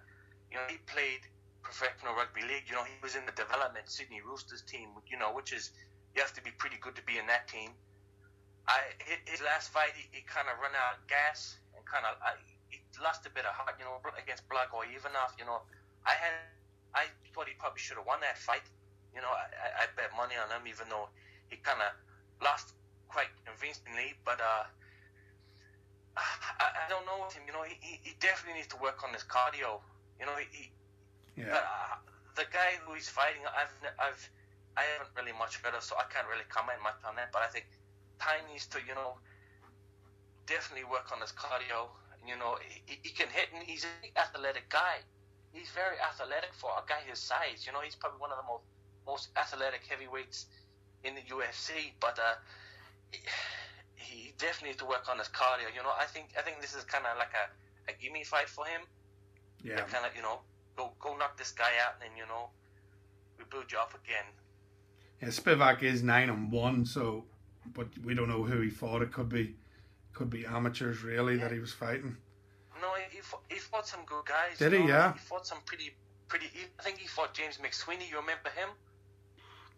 [0.51, 1.21] you know, he played
[1.63, 2.65] professional rugby league.
[2.69, 4.89] You know, he was in the development Sydney Roosters team.
[5.07, 5.71] You know, which is
[6.15, 7.71] you have to be pretty good to be in that team.
[8.67, 8.91] I
[9.25, 12.19] his, last fight, he, he kind of run out of gas and kind of
[12.67, 13.79] he lost a bit of heart.
[13.79, 15.31] You know, against Blago Ivanov.
[15.39, 15.63] You know,
[16.03, 16.35] I had
[16.93, 18.65] I thought he probably should have won that fight.
[19.13, 21.09] You know, I, I, bet money on him, even though
[21.49, 21.89] he kind of
[22.43, 22.77] lost
[23.09, 24.13] quite convincingly.
[24.25, 24.65] But uh,
[26.17, 27.45] I, I don't know with him.
[27.47, 29.81] You know, he, he, definitely needs to work on his cardio.
[30.21, 30.65] You know, he, he
[31.37, 31.95] Yeah, but uh,
[32.37, 34.21] the guy who he's fighting, I've I've
[34.77, 37.33] I haven't really much heard of, so I can't really comment much on that.
[37.33, 37.65] But I think
[38.19, 39.17] Tai needs to, you know,
[40.45, 41.89] definitely work on his cardio.
[42.25, 44.99] You know, he, he can hit, and he's an athletic guy.
[45.53, 47.65] He's very athletic for a guy his size.
[47.65, 48.63] You know, he's probably one of the most
[49.07, 50.47] most athletic heavyweights
[51.03, 51.95] in the UFC.
[52.01, 52.35] But uh,
[53.95, 55.71] he, definitely needs to work on his cardio.
[55.73, 58.49] You know, I think I think this is kind of like a, a gimme fight
[58.49, 58.81] for him
[59.63, 60.39] yeah, kind of you know
[60.75, 62.49] go go knock this guy out and then you know
[63.37, 64.25] we build you up again.
[65.21, 65.27] yeah.
[65.27, 67.25] Spivak is nine and one, so
[67.73, 69.01] but we don't know who he fought.
[69.01, 69.55] It could be
[70.13, 72.17] could be amateurs really that he was fighting.
[72.81, 74.57] No, he, fought, he fought some good guys.
[74.57, 74.79] Did he?
[74.79, 75.13] know, Yeah.
[75.13, 75.93] He fought some pretty
[76.27, 76.47] pretty.
[76.79, 78.09] I think he fought James McSweeney.
[78.09, 78.69] You remember him?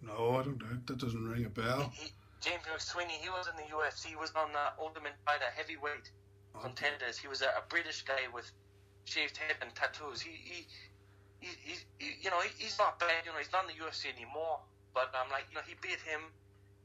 [0.01, 0.79] No, I don't know.
[0.85, 1.91] That doesn't ring a bell.
[1.93, 3.19] He, James McSweeney.
[3.19, 4.07] He was in the UFC.
[4.07, 6.11] He was on the Ultimate Fighter heavyweight
[6.61, 7.17] contenders.
[7.17, 8.49] He was a, a British guy with
[9.05, 10.21] shaved head and tattoos.
[10.21, 10.67] He he.
[11.39, 13.23] He, he, he, you know, he, he's not bad.
[13.23, 14.59] You know, he's not in the UFC anymore.
[14.93, 16.19] But I'm like, you know, he beat him.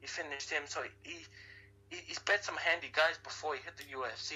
[0.04, 0.64] He finished him.
[0.66, 1.16] So he,
[1.88, 4.34] he he's bet some handy guys before he hit the UFC.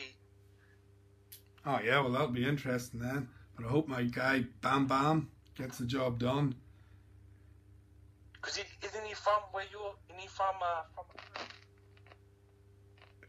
[1.66, 3.28] Oh yeah, well that'll be interesting then.
[3.54, 6.54] But I hope my guy Bam Bam gets the job done.
[8.40, 9.78] Cause he, isn't he from where you?
[10.08, 10.54] Isn't he from?
[10.62, 11.04] Uh, from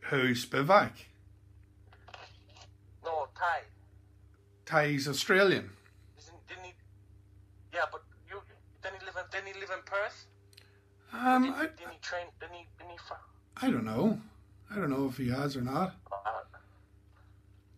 [0.04, 0.92] Who Spivak?
[3.04, 3.64] no, Tai.
[4.66, 5.72] Tai's Australian.
[6.18, 6.74] Isn't didn't he?
[7.74, 8.40] Yeah, but you
[8.82, 10.26] didn't he live in didn't he live in Perth?
[11.14, 12.26] Um, didn't, I, didn't he train?
[12.40, 12.68] Didn't he?
[12.78, 13.18] Didn't he from?
[13.62, 14.20] I don't know.
[14.72, 15.96] I don't know if he has or not.
[16.12, 16.18] Uh,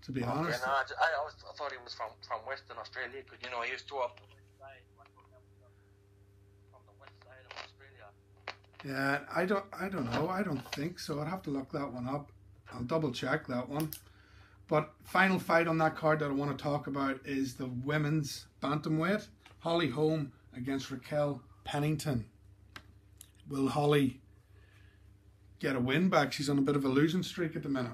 [0.04, 3.22] To be okay, honest, no, I, I always thought he was from from Western Australia
[3.24, 4.20] because you know he used to up.
[6.72, 8.08] From the west side of Australia.
[8.84, 9.65] Yeah, I don't.
[9.80, 10.28] I don't know.
[10.28, 11.22] I don't think so.
[11.22, 12.32] I'd have to look that one up.
[12.74, 13.91] I'll double check that one.
[14.67, 18.48] But final fight on that card that I want to talk about is the women's
[18.63, 19.28] bantamweight.
[19.60, 22.26] Holly Holm against Raquel Pennington.
[23.52, 24.22] Will Holly
[25.60, 26.32] get a win back?
[26.32, 27.92] She's on a bit of a losing streak at the minute.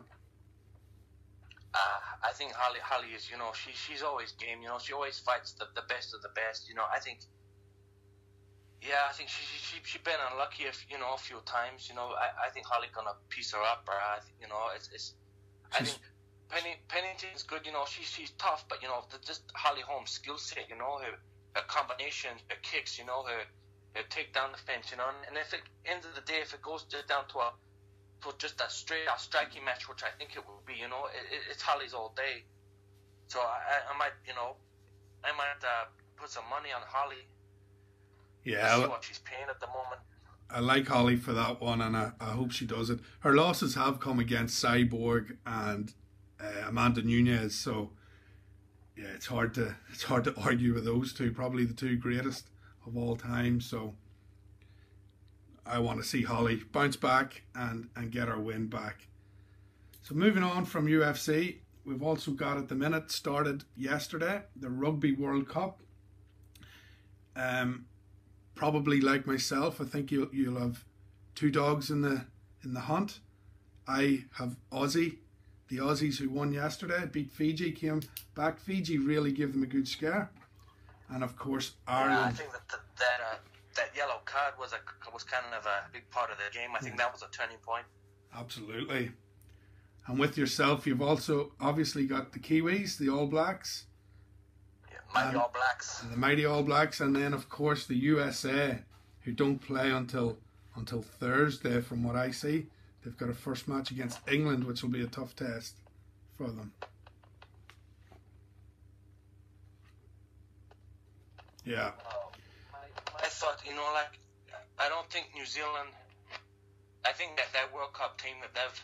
[1.74, 4.62] Uh, I think Holly Holly is, you know, she she's always game.
[4.62, 6.70] You know, she always fights the, the best of the best.
[6.70, 7.22] You know, I think.
[8.82, 11.90] Yeah, I think she she she, she been unlucky, if, you know, a few times.
[11.90, 14.90] You know, I, I think Holly gonna piece her up, or I, you know, it's
[14.94, 15.16] it's.
[15.74, 16.00] I think
[16.50, 17.66] Penny Pennington's good.
[17.66, 20.70] You know, she's she's tough, but you know, the, just Holly Holmes' skill set.
[20.70, 21.18] You know, her
[21.56, 23.00] her combinations, her kicks.
[23.00, 23.42] You know, her
[23.98, 26.62] her the fence, You know, and, and if it end of the day, if it
[26.62, 27.52] goes just down to a
[28.22, 30.74] to just a straight out striking match, which I think it will be.
[30.74, 32.44] You know, it, it, it's Holly's all day.
[33.28, 34.56] So I, I might, you know,
[35.24, 37.28] I might uh, put some money on Holly.
[38.44, 40.02] Yeah, see what she's paying at the moment.
[40.50, 43.00] I like Holly for that one, and I, I hope she does it.
[43.20, 45.94] Her losses have come against Cyborg and
[46.40, 47.92] uh, Amanda Nunes, so
[48.96, 51.32] yeah, it's hard to it's hard to argue with those two.
[51.32, 52.50] Probably the two greatest
[52.88, 53.62] of all time.
[53.62, 53.94] So
[55.66, 59.08] I want to see Holly bounce back and and get her win back.
[60.02, 65.12] So moving on from UFC, we've also got at the minute started yesterday the Rugby
[65.12, 65.82] World Cup.
[67.36, 67.86] Um,
[68.56, 70.84] probably like myself, I think you'll you'll have
[71.36, 72.26] two dogs in the
[72.64, 73.20] in the hunt.
[73.88, 75.18] I have Aussie,
[75.70, 78.02] the Aussies who won yesterday, beat Fiji, came
[78.36, 78.60] back.
[78.60, 80.30] Fiji really gave them a good scare,
[81.10, 83.38] and of course Yeah, I think that that that, uh,
[83.76, 86.70] that yellow card was a was kind of a big part of the game.
[86.76, 87.86] I think that was a turning point.
[88.36, 89.12] Absolutely.
[90.08, 93.86] And with yourself, you've also obviously got the Kiwis, the All Blacks,
[94.92, 96.02] Yeah, Mighty All Blacks.
[96.04, 98.80] and the mighty All Blacks, and then of course the USA,
[99.22, 100.38] who don't play until
[100.76, 102.68] until Thursday, from what I see.
[103.04, 105.76] They've got a first match against England, which will be a tough test
[106.38, 106.72] for them.
[111.68, 111.92] Yeah,
[113.20, 114.16] I thought, you know, like
[114.80, 115.92] I don't think New Zealand.
[117.04, 118.80] I think that that World Cup team that they've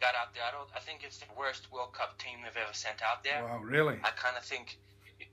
[0.00, 0.70] got out there, I don't.
[0.74, 3.42] I think it's the worst World Cup team they've ever sent out there.
[3.44, 3.98] wow, really?
[4.04, 4.78] I kind of think,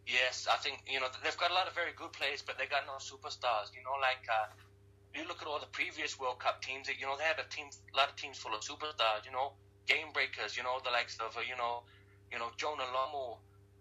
[0.08, 2.66] yes, I think you know they've got a lot of very good players, but they
[2.66, 3.72] got no superstars.
[3.72, 4.52] You know, like uh,
[5.14, 6.90] you look at all the previous World Cup teams.
[6.90, 9.24] You know, they had a team, a lot of teams full of superstars.
[9.24, 9.54] You know,
[9.88, 10.58] game breakers.
[10.58, 11.84] You know, the likes of uh, you know,
[12.32, 13.38] you know Jonah Lomu,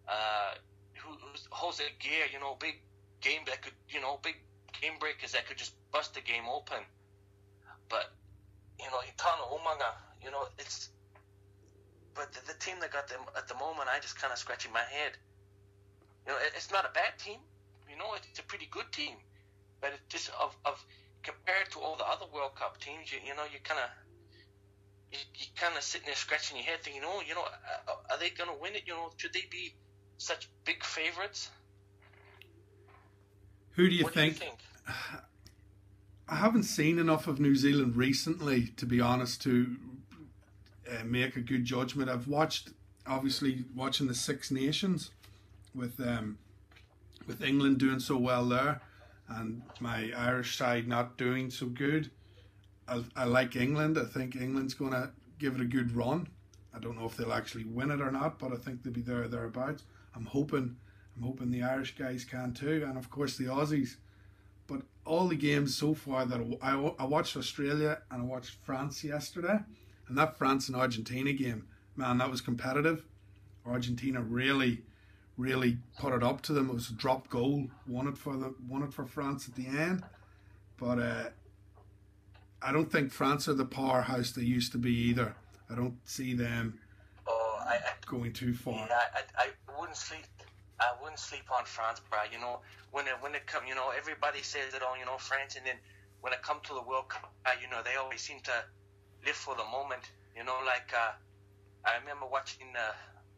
[0.06, 0.54] uh,
[1.00, 2.28] who, who's Jose Gear.
[2.30, 2.82] You know, big
[3.22, 4.36] game that could, you know, big
[4.80, 6.82] game breakers that could just bust the game open.
[7.88, 8.10] But
[8.78, 9.94] you know, Itano Umaga.
[10.22, 10.90] You know, it's.
[12.14, 14.72] But the, the team that got them at the moment, I just kind of scratching
[14.72, 15.12] my head.
[16.26, 17.38] You know, it, it's not a bad team.
[17.88, 19.16] You know, it's a pretty good team.
[19.80, 20.84] But it's just of, of
[21.22, 23.90] compared to all the other World Cup teams, you, you know, you kind of
[25.12, 27.44] you, kind of sitting there scratching your head, thinking, oh, you know,
[28.10, 28.82] are they going to win it?
[28.86, 29.74] You know, should they be
[30.18, 31.50] such big favorites?
[33.72, 34.38] Who do you think?
[34.38, 34.58] do you think?
[36.28, 39.76] I haven't seen enough of New Zealand recently, to be honest, to
[40.90, 42.08] uh, make a good judgment.
[42.08, 42.70] I've watched,
[43.06, 45.10] obviously, watching the Six Nations
[45.74, 46.38] with um,
[47.26, 48.80] with England doing so well there,
[49.28, 52.10] and my Irish side not doing so good.
[52.88, 53.98] I, I like England.
[53.98, 56.28] I think England's going to give it a good run.
[56.74, 59.02] I don't know if they'll actually win it or not, but I think they'll be
[59.02, 59.84] there or thereabouts.
[60.14, 60.76] I'm hoping.
[61.16, 63.96] I'm hoping the Irish guys can too, and of course the Aussies
[64.66, 69.02] but all the games so far that I, I watched Australia and I watched France
[69.04, 69.58] yesterday,
[70.08, 73.04] and that France and Argentina game, man, that was competitive.
[73.66, 74.82] Argentina really,
[75.36, 76.70] really put it up to them.
[76.70, 79.66] It was a drop goal, won it for the won it for France at the
[79.66, 80.04] end,
[80.78, 81.24] but uh,
[82.62, 85.34] I don't think France are the powerhouse they used to be either.
[85.70, 86.78] I don't see them
[87.26, 88.86] Oh, I, I going too far.
[88.88, 90.24] Yeah, I, I wouldn't sleep.
[90.82, 92.20] I wouldn't sleep on France, bro.
[92.30, 95.16] You know, when it when it come, you know, everybody says it all, you know,
[95.18, 95.78] France, and then
[96.20, 98.56] when it come to the World Cup, uh, you know, they always seem to
[99.24, 100.10] live for the moment.
[100.36, 101.12] You know, like uh,
[101.86, 102.88] I remember watching the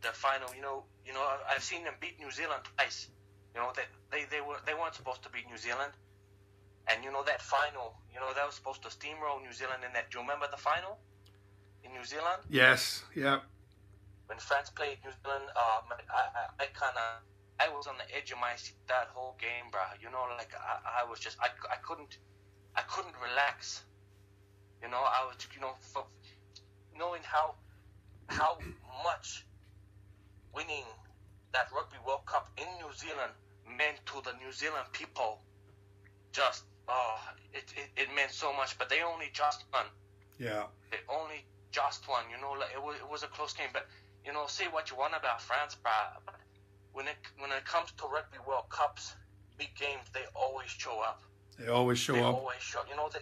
[0.00, 0.48] the final.
[0.56, 3.08] You know, you know, I've seen them beat New Zealand twice.
[3.54, 5.92] You know, they they they were they weren't supposed to beat New Zealand,
[6.88, 8.00] and you know that final.
[8.12, 10.10] You know, they were supposed to steamroll New Zealand in that.
[10.10, 10.96] Do you remember the final
[11.84, 12.40] in New Zealand?
[12.48, 13.40] Yes, yeah,
[14.26, 17.22] when France played New Zealand, um, I, I, I kind of,
[17.60, 19.80] I was on the edge of my seat that whole game, bro.
[20.00, 22.18] You know, like I, I was just, I, I couldn't,
[22.74, 23.82] I couldn't relax.
[24.82, 26.04] You know, I was, you know, for,
[26.98, 27.54] knowing how,
[28.26, 28.58] how
[29.04, 29.46] much
[30.54, 30.84] winning
[31.52, 33.32] that Rugby World Cup in New Zealand
[33.64, 35.40] meant to the New Zealand people,
[36.32, 37.18] just oh,
[37.52, 38.76] it, it, it meant so much.
[38.78, 39.86] But they only just won.
[40.38, 40.64] Yeah.
[40.90, 42.24] They only just won.
[42.30, 43.70] You know, like it was, it was a close game.
[43.72, 43.86] But
[44.26, 46.34] you know, say what you want about France, but
[46.94, 49.14] when it when it comes to rugby World Cups,
[49.58, 51.20] big games, they always show up.
[51.58, 52.20] They always show up.
[52.20, 52.34] they up.
[52.36, 52.80] always show.
[52.88, 53.20] You know, they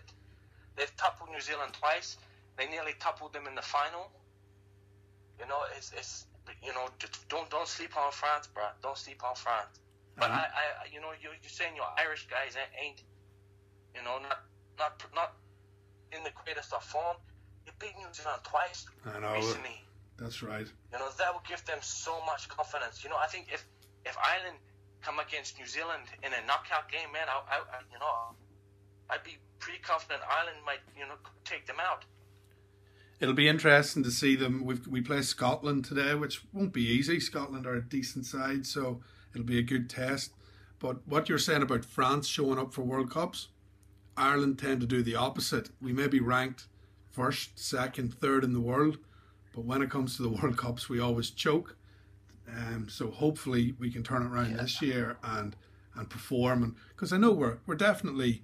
[0.77, 2.17] they've toppled New Zealand twice.
[2.57, 4.11] They nearly toppled them in the final.
[5.41, 6.27] You know, it's it's
[6.63, 6.87] you know
[7.29, 8.65] don't don't sleep on France, bro.
[8.83, 9.81] Don't sleep on France.
[10.17, 10.35] But Mhm.
[10.37, 13.03] I, I you know you you're saying your Irish guys ain't- ain't
[13.97, 14.41] you know not
[14.79, 15.33] not not
[16.13, 17.17] in the greatest of form.
[17.65, 19.33] They beat New Zealand twice I know.
[19.33, 19.81] recently.
[20.19, 20.67] That's right.
[20.93, 23.03] You know that will give them so much confidence.
[23.03, 23.65] You know I think if
[24.05, 24.59] if Ireland
[25.01, 28.37] come against New Zealand in a knockout game, man, I, I, I you know
[29.11, 32.05] I'd be pretty confident Ireland might you know take them out.
[33.21, 34.65] It'll be interesting to see them.
[34.65, 37.21] We've, we play Scotland today, which won't be easy.
[37.21, 39.01] Scotland are a decent side, so
[39.33, 40.33] it'll be a good test.
[40.81, 43.47] But what you're saying about France showing up for World Cups,
[44.17, 45.71] Ireland tend to do the opposite.
[45.81, 46.67] We may be ranked
[47.13, 48.99] first, second, third in the world,
[49.55, 51.77] but when it comes to the World Cups, we always choke.
[52.49, 55.57] Um, so hopefully we can turn it around this year and
[55.95, 56.63] and perform.
[56.63, 58.43] And because I know we're we're definitely,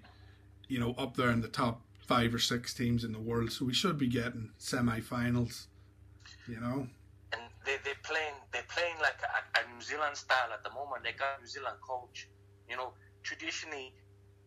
[0.68, 3.64] you know, up there in the top five or six teams in the world, so
[3.64, 5.68] we should be getting semi-finals.
[6.47, 6.87] You know,
[7.33, 11.05] and they they playing they playing like a, a New Zealand style at the moment.
[11.05, 12.29] They got a New Zealand coach.
[12.68, 12.92] You know,
[13.23, 13.92] traditionally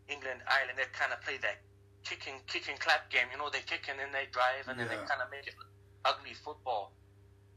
[0.07, 1.61] England, Ireland, they kind of play that
[2.03, 3.27] kicking kicking clap game.
[3.31, 5.55] You know, they kick and then they drive and then they kind of make it
[6.05, 6.93] ugly football.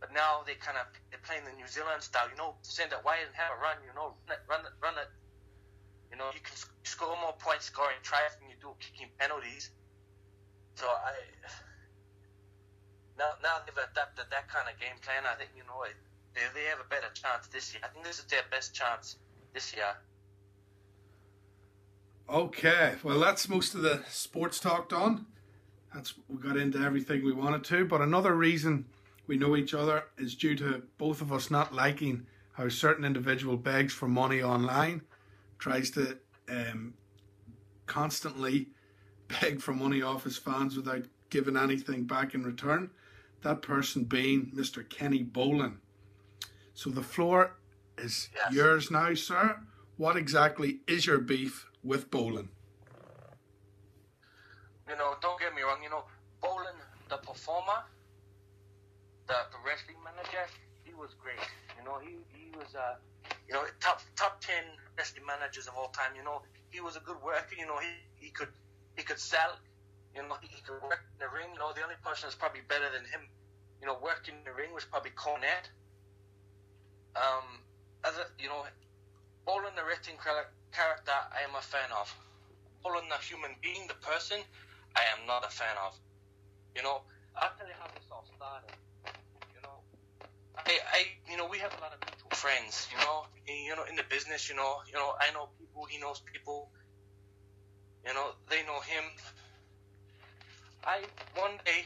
[0.01, 2.29] But now they kind of they're playing the New Zealand style.
[2.29, 3.81] You know, send it wide and have a run.
[3.81, 5.09] You know, run it, run it, run it.
[6.11, 6.55] You know, you can
[6.85, 9.71] score more points scoring tries than you do kicking penalties.
[10.75, 11.15] So I
[13.19, 15.25] now now they've adapted that kind of game plan.
[15.25, 15.97] I think you know it,
[16.35, 17.81] they they have a better chance this year.
[17.83, 19.17] I think this is their best chance
[19.55, 19.97] this year.
[22.29, 25.27] Okay, well, that's most of the sports talk done.
[25.95, 27.85] That's we got into everything we wanted to.
[27.85, 28.87] But another reason
[29.27, 33.57] we know each other is due to both of us not liking how certain individual
[33.57, 35.03] begs for money online,
[35.59, 36.95] tries to um,
[37.87, 38.69] constantly
[39.41, 42.91] beg for money off his fans without giving anything back in return.
[43.43, 44.89] That person being Mr.
[44.89, 45.77] Kenny Bolin.
[46.75, 47.57] So the floor
[47.99, 48.53] is Yes.
[48.55, 49.61] yours now, sir.
[49.97, 52.49] What exactly is your beef with Bolin?
[54.89, 55.83] You know, don't get me wrong.
[55.83, 56.05] You know,
[56.43, 56.77] Bolin,
[57.09, 57.85] the performer,
[59.27, 60.45] the, the wrestling manager,
[60.85, 61.41] he was great.
[61.79, 62.97] You know, he he was uh,
[63.49, 64.65] you know, top top ten
[64.97, 66.13] wrestling managers of all time.
[66.17, 67.57] You know, he was a good worker.
[67.59, 68.53] You know, he, he could
[68.97, 69.57] he could sell.
[70.15, 71.51] You know, he, could work in the ring.
[71.53, 73.27] You know, the only person that's probably better than him,
[73.81, 75.67] you know, working in the ring was probably Cornette.
[77.19, 77.59] Um,
[78.05, 78.63] other, you know,
[79.47, 82.15] Bolin, the wrestling character, I am a fan of.
[82.85, 84.39] Bolin, the human being, the person,
[84.97, 85.99] I am not a fan of.
[86.75, 87.03] You know,
[87.37, 88.71] I'll tell you how this all started.
[89.55, 89.79] You know,
[90.57, 92.89] I, I, you know, we have a lot of mutual friends.
[92.91, 95.85] You know, in, you know, in the business, you know, you know, I know people,
[95.87, 96.71] he knows people.
[98.07, 99.05] You know, they know him.
[100.85, 101.01] I
[101.35, 101.83] one day,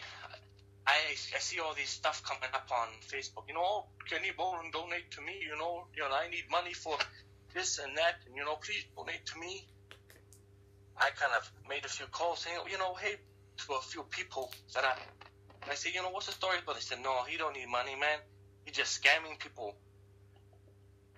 [0.87, 3.47] I, I see all this stuff coming up on Facebook.
[3.49, 5.39] You know, oh, Kenny Bolin donate to me.
[5.41, 6.97] You know, you know, I need money for
[7.55, 9.67] this and that, and you know, please donate to me.
[10.99, 13.17] I kind of made a few calls saying, you know, hey,
[13.67, 14.95] to a few people that I,
[15.71, 16.59] I said, you know, what's the story?
[16.65, 18.19] But they said, no, he don't need money, man.
[18.65, 19.75] He's just scamming people.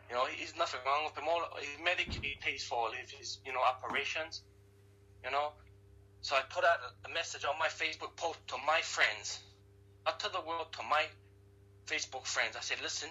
[0.09, 1.29] You know, he's nothing wrong with him.
[1.29, 4.43] All his Medicaid pays for all of his, you know, operations.
[5.25, 5.53] You know,
[6.23, 9.41] so I put out a, message on my Facebook post to my friends,
[10.05, 11.05] not to the world, to my
[11.87, 12.57] Facebook friends.
[12.57, 13.09] I said, listen,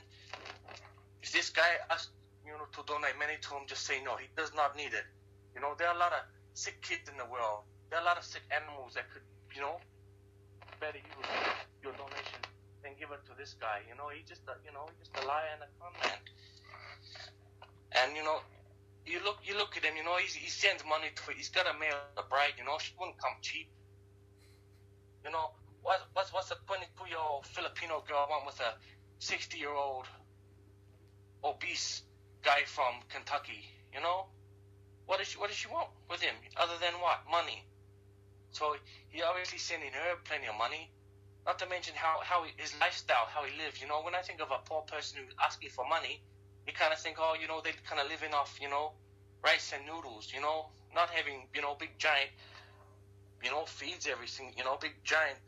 [1.21, 2.09] if this guy asked,
[2.45, 4.15] you know, to donate money to him, just say no.
[4.15, 5.05] He does not need it.
[5.55, 6.21] You know, there are a lot of
[6.53, 7.63] sick kids in the world.
[7.89, 9.23] There are a lot of sick animals that could,
[9.55, 9.79] you know,
[10.79, 11.29] better use
[11.83, 12.41] your donation
[12.83, 13.81] than give it to this guy.
[13.89, 16.19] You know, he just, a, you know, just a liar and a con man.
[17.91, 18.39] And you know,
[19.05, 19.95] you look, you look at him.
[19.97, 21.21] You know, he's, he sends money to.
[21.33, 22.53] He's got a male a bride.
[22.57, 23.67] You know, she wouldn't come cheap.
[25.25, 28.73] You know, what, what's what's a 22 year old Filipino girl want with a
[29.19, 30.05] 60 year old
[31.43, 32.03] obese
[32.43, 33.65] guy from Kentucky?
[33.93, 34.27] You know,
[35.09, 37.65] what does she what does she want with him other than what money?
[38.51, 38.75] So
[39.09, 40.91] he obviously sending her plenty of money.
[41.47, 43.81] Not to mention how how he, his lifestyle, how he lives.
[43.81, 46.21] You know, when I think of a poor person who's asking for money,
[46.67, 48.91] you kind of think, oh, you know, they're kind of living off, you know,
[49.43, 50.29] rice and noodles.
[50.31, 52.29] You know, not having you know big giant,
[53.43, 55.39] you know, feeds every single, you know, big giant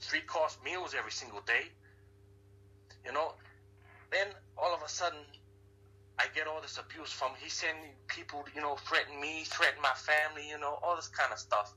[0.00, 1.70] three course meals every single day.
[3.06, 3.34] You know,
[4.10, 4.26] then
[4.58, 5.22] all of a sudden,
[6.18, 7.32] I get all this abuse from.
[7.42, 11.32] He's sending people, you know, threaten me, threaten my family, you know, all this kind
[11.32, 11.74] of stuff.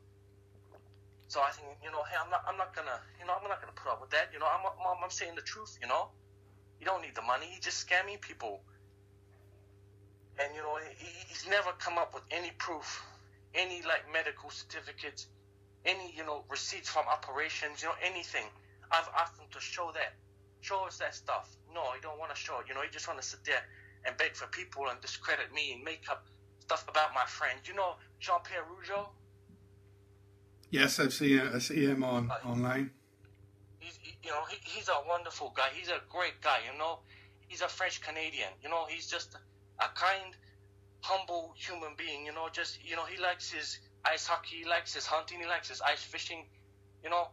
[1.27, 3.59] So I think, you know, hey, I'm not, I'm not gonna, you know, I'm not
[3.59, 4.29] gonna put up with that.
[4.31, 5.77] You know, I'm, I'm, I'm saying the truth.
[5.81, 6.09] You know,
[6.79, 7.47] you don't need the money.
[7.49, 8.61] He's just scamming people.
[10.39, 13.01] And you know, he, he's never come up with any proof,
[13.55, 15.27] any like medical certificates,
[15.83, 18.45] any you know receipts from operations, you know, anything.
[18.91, 20.13] I've asked him to show that,
[20.61, 21.49] show us that stuff.
[21.73, 22.69] No, he don't want to show it.
[22.69, 23.65] You know, he just want to sit there
[24.07, 26.25] and beg for people and discredit me and make up
[26.59, 27.59] stuff about my friend.
[27.65, 29.09] You know Jean Pierre Rougeau?
[30.71, 32.91] Yes, I've seen I see him on uh, online.
[33.79, 35.69] He's you know he, he's a wonderful guy.
[35.73, 36.59] He's a great guy.
[36.71, 36.99] You know,
[37.47, 38.49] he's a French Canadian.
[38.63, 39.35] You know, he's just
[39.79, 40.35] a kind,
[41.01, 42.25] humble human being.
[42.25, 45.45] You know, just you know he likes his ice hockey, he likes his hunting, he
[45.45, 46.45] likes his ice fishing.
[47.03, 47.27] You know,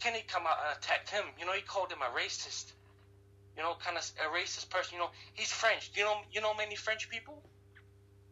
[0.00, 1.24] Kenny come out and attacked him.
[1.38, 2.72] You know, he called him a racist
[3.56, 4.94] you know, kind of a racist person.
[4.94, 5.92] You know, he's French.
[5.92, 7.42] Do you know you know many French people?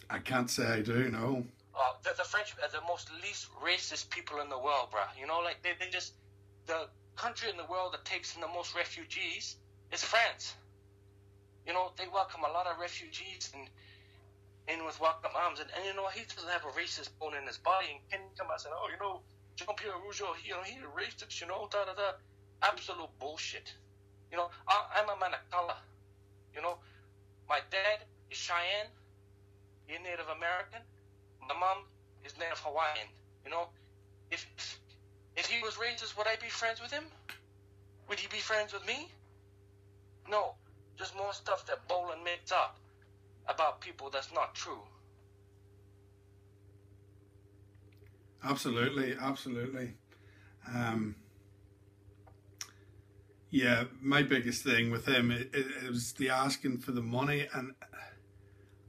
[0.09, 1.09] I can't say I do.
[1.11, 1.45] No.
[1.75, 5.09] Uh, the, the French are the most least racist people in the world, bruh.
[5.19, 6.15] You know, like they, they just
[6.67, 9.57] the country in the world that takes in the most refugees
[9.93, 10.55] is France.
[11.67, 13.69] You know, they welcome a lot of refugees and
[14.69, 17.47] in with welcome arms, and, and you know he doesn't have a racist bone in
[17.47, 17.87] his body.
[17.91, 19.21] And can come out and say, oh, you know,
[19.57, 22.13] Jean Pierre Rougeau, you know, he's a racist, you know, da da da.
[22.63, 23.73] Absolute bullshit.
[24.31, 25.75] You know, I, am a man of color.
[26.55, 26.79] You know,
[27.49, 28.91] my dad is Cheyenne.
[29.87, 30.81] He's Native American.
[31.49, 31.79] My mom
[32.25, 33.11] is Native Hawaiian.
[33.45, 33.69] You know,
[34.31, 34.47] if
[35.37, 37.05] if he was racist, would I be friends with him?
[38.09, 39.09] Would he be friends with me?
[40.29, 40.55] No,
[40.97, 42.77] just more stuff that Bolin makes up
[43.49, 44.83] about people that's not true.
[48.45, 49.93] Absolutely, absolutely.
[50.75, 51.15] Um,
[53.51, 57.49] yeah, my biggest thing with him it, it, it was the asking for the money,
[57.53, 57.73] and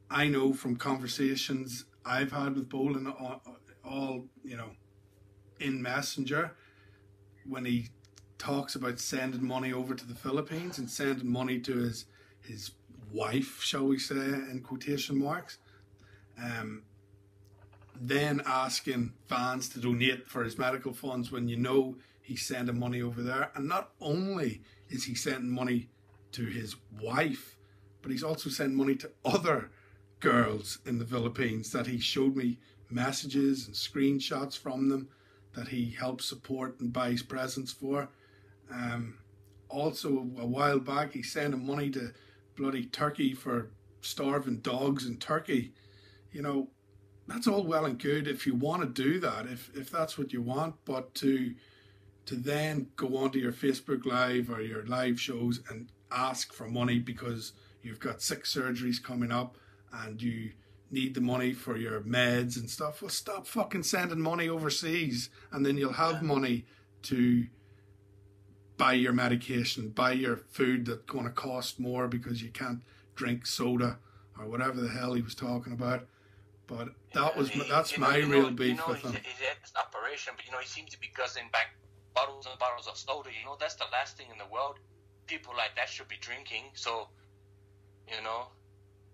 [0.10, 3.42] I know from conversations I've had with Bolin, all,
[3.84, 4.72] all you know,
[5.60, 6.56] in Messenger,
[7.48, 7.90] when he
[8.38, 12.06] talks about sending money over to the Philippines and sending money to his
[12.42, 12.72] his
[13.12, 15.58] wife, shall we say, in quotation marks,
[16.42, 16.84] um,
[18.00, 23.02] then asking fans to donate for his medical funds when you know he's sending money
[23.02, 23.52] over there.
[23.56, 25.90] And not only is he sending money
[26.34, 27.58] to his wife,
[28.02, 29.72] but he's also sending money to other
[30.20, 32.60] girls in the Philippines that he showed me
[32.90, 35.10] messages and screenshots from them
[35.54, 38.10] that he helps support and buys presents for.
[38.72, 39.18] Um,
[39.70, 42.14] also, a while back, he's sending money to
[42.56, 45.74] bloody Turkey for starving dogs in Turkey.
[46.32, 46.70] You know,
[47.28, 50.34] that's all well and good if you want to do that, if if that's what
[50.34, 51.56] you want, but to
[52.26, 57.00] to then go onto your Facebook Live or your live shows and ask for money
[57.00, 59.58] because you've got six surgeries coming up
[59.92, 60.52] and you
[60.92, 63.02] need the money for your meds and stuff.
[63.02, 66.66] Well, stop fucking sending money overseas and then you'll have money
[67.04, 67.48] to
[68.78, 72.82] buy your medication, buy your food that's going to cost more because you can't
[73.16, 74.00] drink soda
[74.40, 76.08] or whatever the hell he was talking about.
[76.68, 79.12] But that was that's my real beef with him.
[79.12, 81.76] This operation, but you know he seems to be guzzling back
[82.14, 83.30] bottles and bottles of soda.
[83.30, 84.80] You know, that's the last thing in the world
[85.32, 86.64] people like that should be drinking.
[86.74, 87.08] So,
[88.08, 88.48] you know,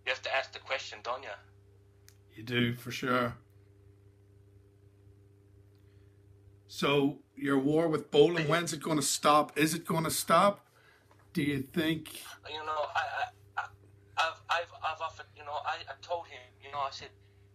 [0.03, 1.37] you have to ask the question, don't you?
[2.35, 3.35] You do, for sure.
[6.67, 9.57] So, your war with Bolin, when's it going to stop?
[9.57, 10.65] Is it going to stop?
[11.33, 12.21] Do you think?
[12.49, 13.03] You know, I,
[13.57, 13.63] I,
[14.17, 17.09] I've, I've, I've offered, you know, I, I told him, you know, I said,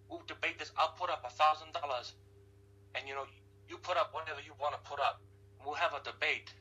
[0.09, 0.70] we'll debate this.
[0.76, 2.14] I'll put up a thousand dollars,
[2.95, 3.24] and you know,
[3.68, 5.20] you put up whatever you want to put up
[5.65, 6.53] we'll have a debate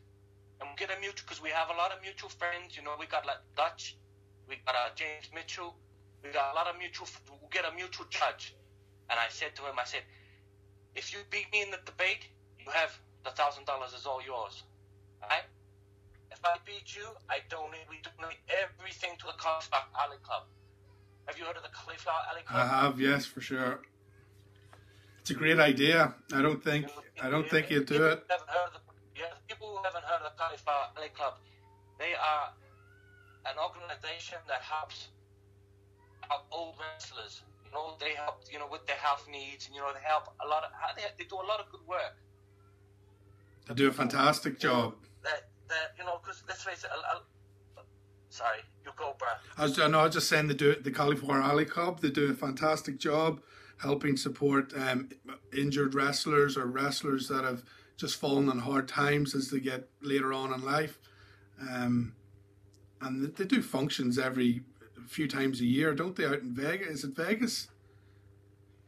[0.61, 2.77] and we'll get a mutual because we have a lot of mutual friends.
[2.77, 3.97] You know, we got like Dutch,
[4.47, 5.75] we got uh, James Mitchell,
[6.23, 7.09] we got a lot of mutual.
[7.27, 8.55] We'll get a mutual judge.
[9.09, 10.05] And I said to him, I said,
[10.95, 12.29] if you beat me in the debate,
[12.59, 12.93] you have
[13.25, 14.63] the thousand dollars is all yours.
[15.21, 15.49] Right?
[16.31, 17.89] If I beat you, I donate.
[17.89, 20.43] We donate everything to the Cauliflower Alley Club.
[21.25, 22.61] Have you heard of the Cauliflower Alley Club?
[22.61, 23.81] I have, yes, for sure.
[25.19, 26.15] It's a great idea.
[26.33, 26.87] I don't think
[27.21, 28.23] I don't think you'd do it
[29.51, 31.35] people who haven't heard of the Cauliflower Alley Club,
[31.99, 32.55] they are
[33.51, 35.09] an organization that helps
[36.31, 37.41] out old wrestlers.
[37.65, 40.31] You know, they help, you know, with their health needs, and you know, they help
[40.39, 42.15] a lot of, they, they do a lot of good work.
[43.67, 44.95] They do a fantastic job.
[45.23, 47.83] That, that you know, because let's face it, a, a,
[48.29, 49.35] sorry, you go, Brad.
[49.57, 51.99] I was, no, I was just saying they do the Cauliflower Alley Club.
[51.99, 53.41] They do a fantastic job
[53.81, 55.09] helping support um,
[55.57, 57.63] injured wrestlers or wrestlers that have
[58.01, 60.97] just falling on hard times as they get later on in life.
[61.61, 62.15] Um,
[62.99, 64.61] and they do functions every
[65.07, 66.25] few times a year, don't they?
[66.25, 67.69] Out in Vegas, is it Vegas?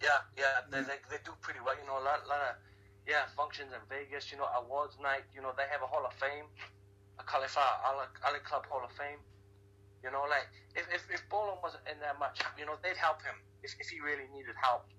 [0.01, 1.77] Yeah, yeah, they, they, they do pretty well.
[1.79, 2.55] You know, a lot, lot of
[3.07, 4.31] yeah functions in Vegas.
[4.31, 5.29] You know, awards night.
[5.33, 6.49] You know, they have a Hall of Fame,
[7.19, 9.21] a Cauliflower Alley, Alley Club Hall of Fame.
[10.03, 13.21] You know, like if if, if Bolin wasn't in there much, you know, they'd help
[13.21, 14.89] him if, if he really needed help.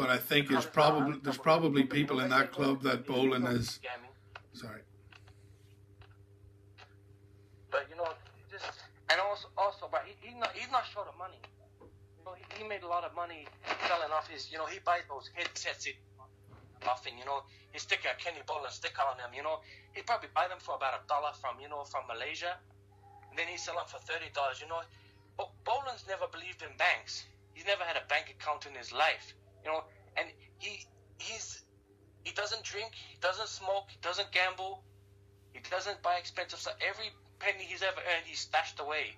[0.00, 3.78] But I think there's probably there's probably people in that club that Bolin is.
[4.54, 4.80] Sorry.
[7.70, 8.08] But you know,
[8.50, 8.80] just
[9.12, 11.36] and also also, but he, he's not he's not short of money.
[12.16, 13.44] You know, he, he made a lot of money
[13.86, 14.50] selling off his.
[14.50, 15.84] You know, he buys those headsets.
[15.84, 15.96] It,
[16.86, 17.18] nothing.
[17.18, 19.36] You know, he stick a Kenny Bolin sticker on them.
[19.36, 19.60] You know,
[19.92, 22.56] he probably buy them for about a dollar from you know from Malaysia,
[23.28, 24.64] and then he sell them for thirty dollars.
[24.64, 24.80] You know,
[25.36, 27.28] but Bolin's never believed in banks.
[27.52, 29.36] He's never had a bank account in his life.
[29.64, 29.84] You know,
[30.16, 30.86] and he
[31.18, 31.62] he's
[32.24, 34.82] he doesn't drink, he doesn't smoke, he doesn't gamble,
[35.52, 36.76] he doesn't buy expensive stuff.
[36.80, 39.16] Every penny he's ever earned, he's stashed away.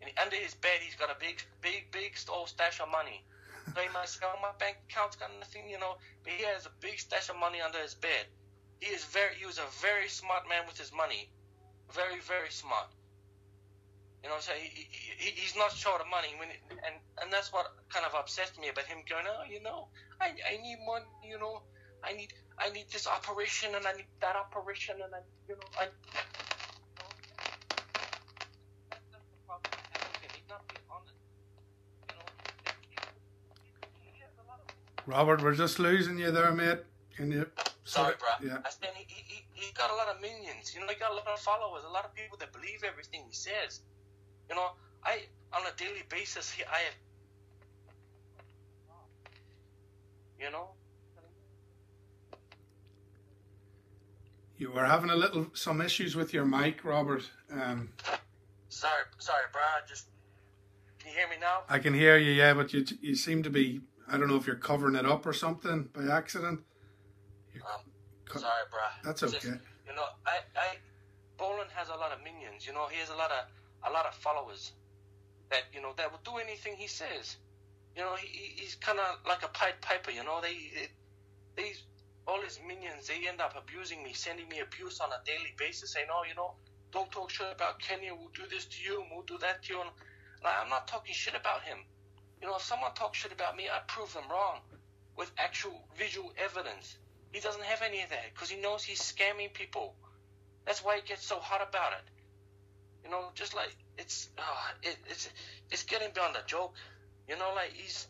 [0.00, 3.24] And under his bed, he's got a big, big, big old stash of money.
[3.74, 6.66] So he might say, "Oh, my bank account's got nothing," you know, but he has
[6.66, 8.26] a big stash of money under his bed.
[8.80, 11.30] He is very, he was a very smart man with his money,
[11.90, 12.90] very, very smart.
[14.24, 16.28] You know, so he, he, he's not short of money.
[16.38, 19.88] When and and that's what kind of upsets me about him going, oh, you know,
[20.18, 21.60] I, I need money, you know,
[22.02, 25.68] I need I need this operation and I need that operation and I, you know,
[25.78, 25.88] I.
[35.06, 36.78] Robert, we're just losing you there, mate.
[37.14, 37.46] Can you?
[37.84, 38.48] Sorry, bro.
[38.48, 38.58] Yeah.
[38.64, 40.74] I said he, he, he got a lot of minions.
[40.74, 43.24] You know, he got a lot of followers, a lot of people that believe everything
[43.28, 43.80] he says.
[44.48, 44.70] You know,
[45.04, 45.22] I
[45.52, 46.80] on a daily basis, I,
[50.38, 50.70] you know,
[54.56, 57.28] You were having a little some issues with your mic, Robert.
[57.52, 57.90] Um,
[58.68, 59.60] sorry, sorry, bro.
[59.60, 60.06] I Just
[60.98, 61.62] can you hear me now?
[61.68, 63.80] I can hear you, yeah, but you you seem to be.
[64.08, 66.60] I don't know if you're covering it up or something by accident.
[67.56, 68.80] Um, sorry, bro.
[69.02, 69.56] That's Just, okay.
[69.88, 70.76] you know, I, I,
[71.38, 72.66] Bolin has a lot of minions.
[72.66, 73.46] You know, he has a lot of
[73.86, 74.72] a lot of followers
[75.50, 77.36] that you know that will do anything he says.
[77.96, 78.26] You know, he,
[78.56, 80.10] he's kind of like a Pied Piper.
[80.10, 81.82] You know, they, they, these
[82.26, 85.92] all his minions they end up abusing me, sending me abuse on a daily basis,
[85.92, 86.54] saying, "Oh, you know,
[86.92, 88.10] don't talk shit about Kenny.
[88.10, 89.90] We'll do this to you, we'll do that to you." And
[90.42, 91.78] I'm not talking shit about him.
[92.40, 94.60] You know, if someone talks shit about me, I prove them wrong
[95.16, 96.96] with actual visual evidence.
[97.32, 99.94] He doesn't have any of that because he knows he's scamming people.
[100.66, 102.04] That's why he gets so hot about it.
[103.04, 104.42] You know, just like it's uh,
[104.82, 105.28] it, it's
[105.70, 106.74] it's getting beyond a joke.
[107.28, 108.08] You know, like he's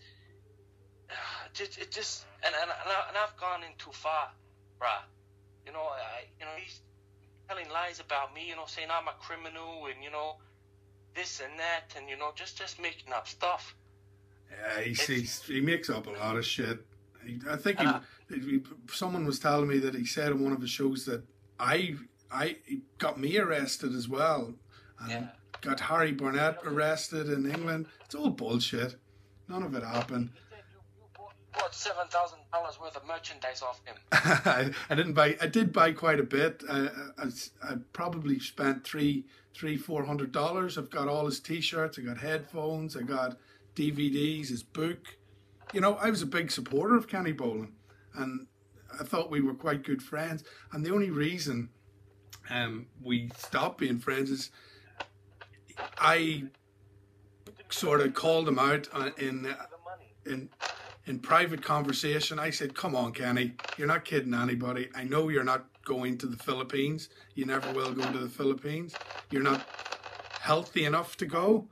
[1.11, 1.15] uh,
[1.61, 4.31] it, it just and and and, I, and I've gone in too far,
[4.81, 5.03] bruh.
[5.67, 6.81] You know, I you know he's
[7.49, 8.49] telling lies about me.
[8.49, 10.37] You know, saying I'm a criminal and you know
[11.15, 13.75] this and that and you know just just making up stuff.
[14.51, 16.85] Yeah, he he's, he makes up a lot of shit.
[17.25, 17.89] He, I think he,
[18.29, 18.61] he,
[18.93, 21.23] someone was telling me that he said in one of his shows that
[21.59, 21.97] I
[22.31, 24.55] I he got me arrested as well,
[25.09, 25.29] Yeah.
[25.61, 27.87] got Harry Burnett arrested in England.
[28.05, 28.97] It's all bullshit.
[29.49, 30.31] None of it happened.
[30.51, 33.97] You you, you bought, bought seven thousand dollars worth of merchandise off him.
[34.13, 35.37] I, I didn't buy.
[35.41, 36.63] I did buy quite a bit.
[36.71, 36.89] I,
[37.19, 37.27] I,
[37.63, 39.25] I probably spent three,
[39.55, 40.79] three, four hundred dollars.
[40.79, 41.99] I've got all his T-shirts.
[41.99, 42.97] I got headphones.
[42.97, 43.37] I got
[43.75, 44.49] DVDs.
[44.49, 45.17] His book.
[45.73, 47.73] You know, I was a big supporter of Kenny Bolin,
[48.15, 48.47] and
[48.99, 50.45] I thought we were quite good friends.
[50.73, 51.71] And the only reason
[52.49, 54.51] um, we stopped being friends is
[55.99, 56.45] I
[57.71, 59.55] sort of called him out uh, in
[60.27, 60.49] in
[61.07, 64.89] in private conversation, I said, "Come on, Kenny, you're not kidding anybody.
[64.95, 67.11] I know you're not going to the Philippines.
[67.35, 68.95] You never will go to the Philippines.
[69.31, 69.67] You're not
[70.41, 71.69] healthy enough to go.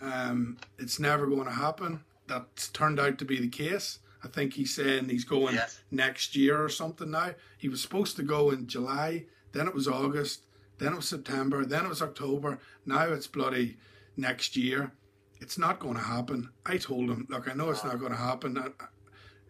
[0.00, 2.00] Um, it's never going to happen.
[2.26, 4.00] That's turned out to be the case.
[4.24, 5.80] I think he's saying he's going Yes.
[5.90, 7.34] next year or something now.
[7.58, 10.42] He was supposed to go in July, then it was August,
[10.82, 12.58] then it was September, then it was October.
[12.84, 13.76] Now it's bloody
[14.16, 14.92] next year.
[15.40, 16.50] It's not going to happen.
[16.66, 18.62] I told him, look, I know it's not going to happen.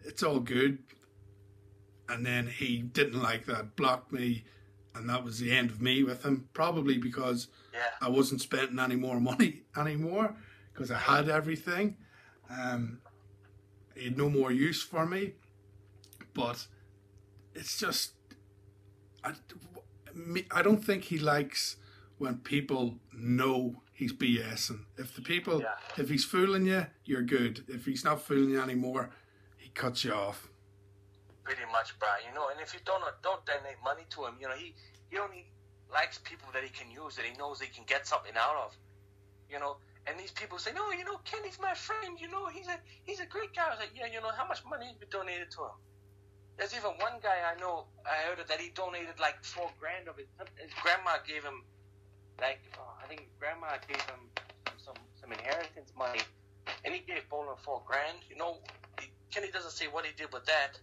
[0.05, 0.79] It's all good.
[2.09, 4.43] And then he didn't like that, blocked me,
[4.95, 6.49] and that was the end of me with him.
[6.53, 7.79] Probably because Yeah.
[8.01, 10.35] I wasn't spending any more money anymore
[10.71, 11.97] because I had everything.
[12.49, 12.99] Um,
[13.95, 15.33] he had no more use for me.
[16.33, 16.65] But
[17.53, 18.13] it's just,
[19.23, 19.33] I,
[20.51, 21.77] I don't think he likes
[22.17, 24.85] when people know he's BSing.
[24.97, 25.75] If the people, Yeah.
[25.97, 27.65] if he's fooling you, you're good.
[27.67, 29.11] If he's not fooling you anymore,
[29.57, 30.49] he cuts you off.
[31.43, 32.07] Pretty much, bro.
[32.27, 34.75] You know, and if you don't don't donate money to him, you know, he
[35.09, 35.51] he only
[35.91, 38.77] likes people that he can use that he knows he can get something out of.
[39.49, 42.19] you know, and these people say, no, you know, Kenny's my friend.
[42.19, 43.67] You know, he's a he's a great guy.
[43.67, 45.75] I was like, yeah, you know, how much money has been donated to him?
[46.57, 47.85] There's even one guy I know.
[48.05, 50.27] I heard that he donated like four grand of his.
[50.57, 51.63] His grandma gave him,
[52.39, 54.29] like, oh, I think grandma gave him
[54.77, 56.21] some some inheritance money,
[56.85, 58.19] and he gave Bolin four grand.
[58.29, 58.59] You know,
[58.99, 60.79] he, Kenny doesn't say what he did with that.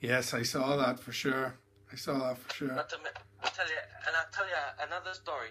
[0.00, 1.54] Yes, I saw that for sure.
[1.92, 2.72] I saw that for sure.
[2.72, 4.54] I'll tell you, and I'll tell you
[4.86, 5.48] another story.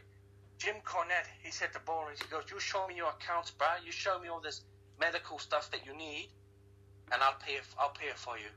[0.57, 3.67] Jim Cornette, he said to Bolin, he goes, "You show me your accounts, bro.
[3.83, 4.61] You show me all this
[4.99, 6.29] medical stuff that you need,
[7.11, 7.63] and I'll pay it.
[7.79, 8.47] I'll pay it for you.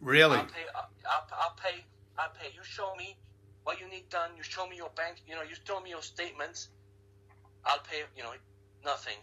[0.00, 0.36] Really?
[0.38, 0.66] I'll pay.
[0.74, 1.84] I'll, I'll, I'll pay.
[2.18, 2.48] I'll pay.
[2.54, 3.16] You show me
[3.64, 4.30] what you need done.
[4.36, 5.16] You show me your bank.
[5.26, 6.68] You know, you show me your statements.
[7.64, 8.02] I'll pay.
[8.16, 8.32] You know,
[8.84, 9.16] nothing.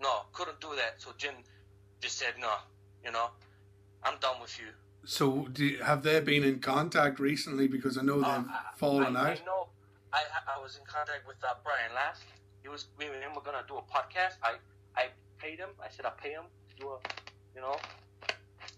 [0.00, 0.94] No, couldn't do that.
[1.00, 1.34] So Jim
[2.00, 2.52] just said, no.
[3.04, 3.30] You know,
[4.02, 4.66] I'm done with you.
[5.04, 7.66] So, do you, have they been in contact recently?
[7.68, 8.44] Because I know they've Uh,
[8.76, 9.40] fallen I, out.
[9.40, 9.68] I know.
[10.12, 10.22] I
[10.56, 12.24] I was in contact with uh, Brian Last.
[12.62, 14.34] He was me and him were gonna do a podcast.
[14.42, 14.56] I
[14.96, 15.06] I
[15.38, 15.70] paid him.
[15.82, 16.98] I said I'll pay him to do a,
[17.54, 17.76] you know.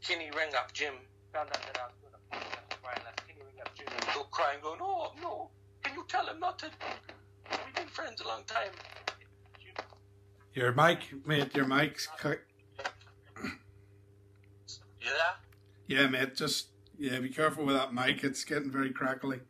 [0.02, 0.94] Kenny rang up Jim.
[1.32, 4.24] Found out that I was doing a podcast with Brian rang up Jim and go
[4.24, 5.50] crying, going, "Oh no!
[5.82, 6.70] Can you tell him not to?
[7.50, 8.72] We've been friends a long time."
[10.52, 11.54] Your mic, mate.
[11.54, 12.40] Your mic's cut.
[15.00, 15.32] Yeah.
[15.86, 16.36] Yeah, mate.
[16.36, 16.68] Just
[16.98, 18.22] yeah, be careful with that mic.
[18.24, 19.40] It's getting very crackly.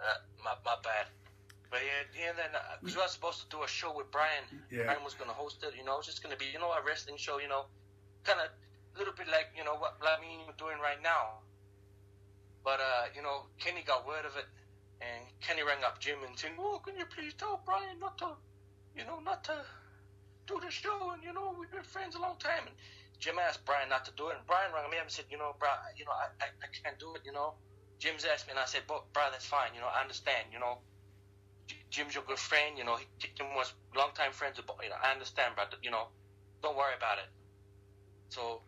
[0.00, 0.04] Uh,
[0.42, 1.06] my, my bad.
[1.70, 4.42] But yeah, yeah then because we were supposed to do a show with Brian.
[4.72, 4.84] Yeah.
[4.86, 5.74] Brian was going to host it.
[5.78, 7.38] You know, it's just going to be you know a wrestling show.
[7.38, 7.66] You know,
[8.24, 8.48] kind of
[8.94, 11.42] a little bit like you know what like me and you doing right now.
[12.62, 14.46] But uh, you know, Kenny got word of it,
[15.00, 18.36] and Kenny rang up Jim and said, "Oh, can you please tell Brian not to,
[18.96, 19.56] you know, not to
[20.46, 21.10] do the show?
[21.12, 22.76] And you know, we've been friends a long time." And
[23.18, 25.38] Jim asked Brian not to do it, and Brian rang me up and said, "You
[25.38, 27.22] know, bro, you know, I, I, I can't do it.
[27.24, 27.54] You know."
[27.98, 29.70] Jim's asked me, and I said, "But, bro, that's fine.
[29.74, 30.48] You know, I understand.
[30.52, 30.78] You know,
[31.90, 32.76] Jim's your good friend.
[32.76, 34.58] You know, he, Jim was longtime friends.
[34.58, 35.64] With, you know, I understand, bro.
[35.82, 36.08] You know,
[36.62, 37.28] don't worry about it."
[38.28, 38.62] So,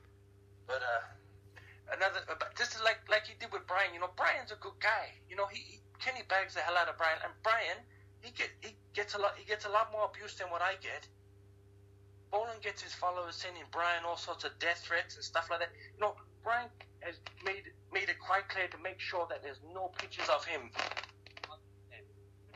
[0.67, 3.95] but uh, another, uh, this like like he did with Brian.
[3.95, 5.15] You know, Brian's a good guy.
[5.31, 7.79] You know, he, he Kenny bags the hell out of Brian, and Brian
[8.21, 10.75] he get he gets a lot he gets a lot more abuse than what I
[10.83, 11.07] get.
[12.33, 15.71] Bolin gets his followers sending Brian all sorts of death threats and stuff like that.
[15.95, 16.69] You know, Brian
[17.01, 20.71] has made made it quite clear to make sure that there's no pictures of him.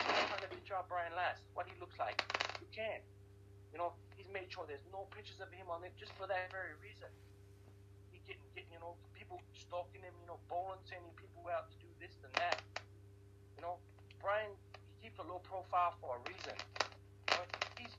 [0.01, 2.19] Find a picture of Brian Last, what he looks like.
[2.61, 3.01] You can.
[3.73, 6.51] You know, he's made sure there's no pictures of him on it just for that
[6.51, 7.09] very reason.
[8.27, 11.89] Getting, getting you know, people stalking him, you know, Bolin sending people out to do
[12.01, 12.61] this and that.
[13.57, 13.77] You know,
[14.21, 14.53] Brian,
[15.01, 16.57] he keeps a low profile for a reason.
[16.57, 17.45] You know,
[17.79, 17.95] he's,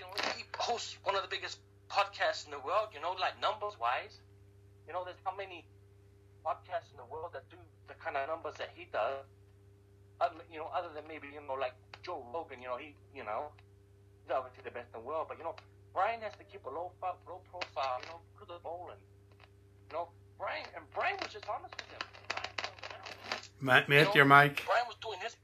[0.00, 1.58] you know, he hosts one of the biggest
[1.88, 4.20] podcasts in the world, you know, like numbers wise.
[4.86, 5.64] You know, there's how many
[6.44, 7.58] podcasts in the world that do
[7.88, 9.26] the kind of numbers that he does.
[10.20, 12.62] Other, you know, other than maybe you know, like Joe Rogan.
[12.62, 13.50] You know, he, you know,
[14.22, 15.26] he's obviously the best in the world.
[15.28, 15.56] But you know,
[15.92, 18.00] Brian has to keep a low, low profile.
[18.00, 18.96] You know, because of Bolin.
[19.90, 20.08] You know,
[20.38, 22.00] Brian and Brian was just honest with him.
[22.28, 23.88] Brian called him out.
[23.88, 24.62] Ma- You know, your mic.
[24.66, 25.36] Brian was doing his.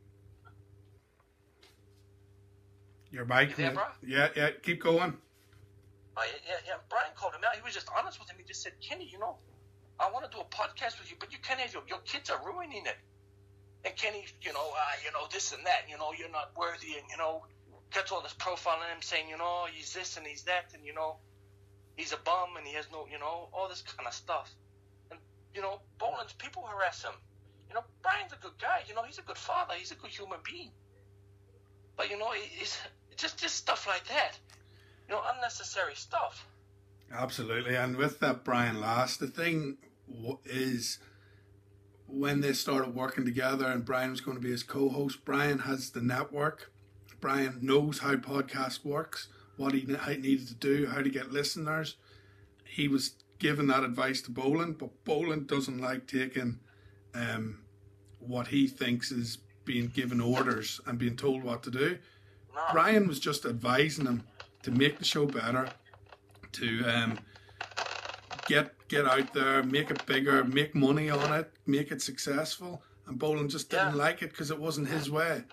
[3.10, 3.56] Your mic.
[3.56, 3.76] There,
[4.06, 4.50] Yeah, yeah.
[4.62, 5.16] Keep going.
[6.16, 6.74] Oh, yeah, yeah, yeah.
[6.88, 7.54] Brian called him out.
[7.56, 8.36] He was just honest with him.
[8.38, 9.36] He just said, Kenny, you know,
[10.00, 12.30] I want to do a podcast with you, but you can't have your, your kids
[12.30, 12.96] are ruining it.
[13.84, 16.94] And Kenny, you know, uh, you know, this and that, you know, you're not worthy,
[16.98, 17.44] and, you know,
[17.92, 20.84] gets all this profile on him saying, you know, he's this and he's that, and,
[20.86, 21.16] you know,
[21.96, 24.50] he's a bum and he has no, you know, all this kind of stuff.
[25.10, 25.20] And,
[25.54, 27.14] you know, Bolin's people harass him.
[27.68, 28.82] You know, Brian's a good guy.
[28.88, 29.74] You know, he's a good father.
[29.76, 30.70] He's a good human being.
[31.96, 32.78] But, you know, it's
[33.16, 34.38] just, just stuff like that.
[35.08, 36.46] You know, unnecessary stuff.
[37.12, 37.76] Absolutely.
[37.76, 39.76] And with that Brian Last, the thing
[40.44, 40.98] is
[42.06, 45.90] when they started working together and Brian was going to be his co-host, Brian has
[45.90, 46.70] the network.
[47.20, 51.96] Brian knows how podcast works, what he, needed to do, how to get listeners.
[52.64, 56.58] He was giving that advice to Bolin, but Bolin doesn't like taking
[57.14, 57.60] um,
[58.18, 61.98] what he thinks is being given orders and being told what to do.
[62.54, 62.60] No.
[62.72, 64.22] Brian was just advising him
[64.62, 65.68] to make the show better,
[66.52, 67.18] to um,
[68.46, 72.82] get get out there, make it bigger, make money on it, make it successful.
[73.06, 74.02] And Bolin just didn't Yeah.
[74.04, 75.44] like it because it wasn't his way.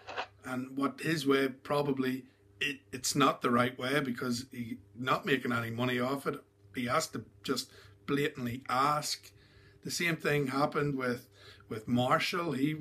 [0.45, 2.25] And what his way probably
[2.61, 6.41] it, it's not the right way because he not making any money off it.
[6.75, 7.71] He has to just
[8.05, 9.31] blatantly ask.
[9.83, 11.27] The same thing happened with
[11.69, 12.53] with Marshall.
[12.53, 12.77] He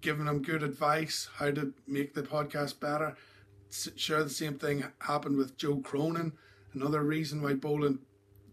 [0.00, 3.16] giving him good advice how to make the podcast better.
[3.70, 6.32] Sure, the same thing happened with Joe Cronin.
[6.72, 7.98] Another reason why Bolin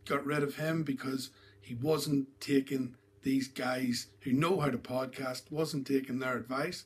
[0.05, 5.51] got rid of him because he wasn't taking these guys who know how to podcast,
[5.51, 6.85] wasn't taking their advice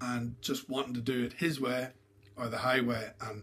[0.00, 1.88] and just wanting to do it his way
[2.36, 3.42] or the highway, and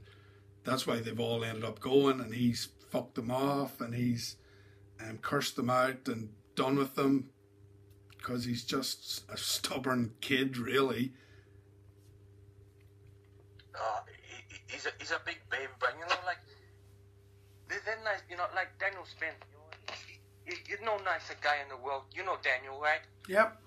[0.64, 2.20] that's why they've all ended up going.
[2.20, 4.38] And he's fucked them off, and he's
[5.00, 7.30] um, cursed them out and done with them
[8.18, 11.14] because he's just a stubborn kid, really.
[13.74, 16.38] Uh, he, he's a he's a big baby, but you know, like
[17.68, 18.22] they're nice.
[18.30, 19.36] You know, like Daniel Spence.
[19.50, 22.04] You know, he, he, he's no nicer guy in the world.
[22.14, 23.02] You know Daniel, right?
[23.28, 23.58] Yep.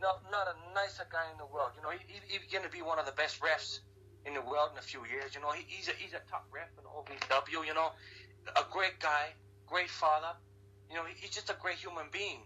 [0.00, 1.72] Not not a nicer guy in the world.
[1.76, 3.80] You know, he, he, he's gonna be one of the best refs
[4.26, 5.34] in the world in a few years.
[5.34, 7.66] You know, he, he's a he's a top ref in OVW.
[7.66, 7.90] You know,
[8.56, 9.32] a great guy,
[9.66, 10.34] great father.
[10.90, 12.42] You know, he, he's just a great human being.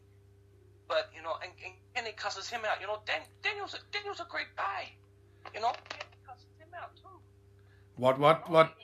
[0.87, 2.81] But you know, and, and Kenny cusses him out.
[2.81, 4.93] You know, Dan, Daniel's a, Daniel's a great guy.
[5.55, 7.19] You know, Kenny cusses him out too.
[7.97, 8.75] What what what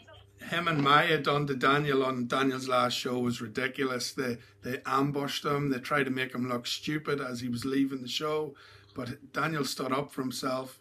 [0.51, 4.13] him and Maya done to Daniel on Daniel's last show was ridiculous.
[4.13, 5.71] They they ambushed him.
[5.71, 8.55] They tried to make him look stupid as he was leaving the show,
[8.95, 10.81] but Daniel stood up for himself.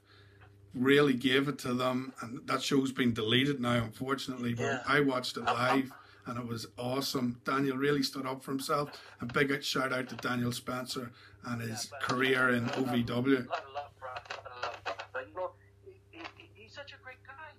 [0.76, 4.54] Really gave it to them, and that show's been deleted now, unfortunately.
[4.54, 4.84] But Yeah.
[4.86, 5.90] I watched it live,
[6.26, 7.40] and it was awesome.
[7.46, 8.90] Daniel really stood up for himself.
[9.22, 11.12] A big shout out to Daniel Spencer
[11.46, 13.46] and his career in OVW.
[13.46, 14.10] A lot of love, bro.
[14.10, 14.94] A lot of love, bro.
[15.14, 15.52] But you know,
[15.86, 17.56] he, he, he- he's such a great guy.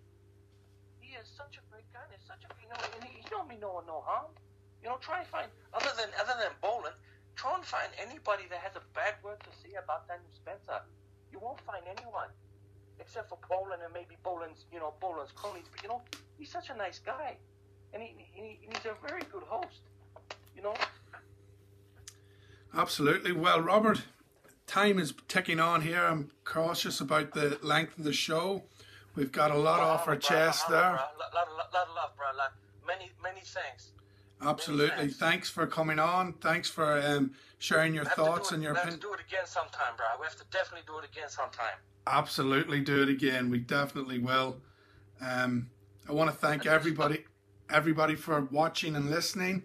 [1.00, 2.04] He is such a great guy.
[2.12, 4.26] He's such a you know, and he, he don't mean no one no harm.
[4.82, 6.92] You know, try and find other than other than Bolin,
[7.34, 10.82] try and find anybody that has a bad word to say about Daniel Spencer.
[11.32, 12.28] You won't find anyone.
[13.06, 15.66] Except for Bolin and maybe Bolin's, you know, Bolin's cronies.
[15.70, 16.02] But you know,
[16.38, 17.36] he's such a nice guy,
[17.94, 19.80] and he, he he's a very good host.
[20.56, 20.74] You know,
[22.76, 23.32] Absolutely.
[23.32, 24.02] Well, Robert,
[24.66, 26.04] time is ticking on here.
[26.04, 28.64] I'm cautious about the length of the show.
[29.14, 30.78] We've got a lot oh, off our chest there.
[30.80, 32.26] Lot, lot, lot, lot of love, bro.
[32.86, 33.92] Many, many thanks.
[34.42, 35.08] Absolutely.
[35.08, 35.48] thanks.
[35.50, 36.34] For coming on.
[36.34, 38.88] Thanks for um, sharing your We have to do thoughts it- and your We have
[38.88, 39.10] to opinion.
[39.10, 40.06] do it again sometime, bro.
[40.20, 41.76] We have to definitely do it again sometime.
[42.06, 43.50] Absolutely, do it again.
[43.50, 44.60] We definitely will.
[45.20, 45.70] Um,
[46.08, 47.24] I want to thank everybody,
[47.70, 49.64] everybody for watching and listening.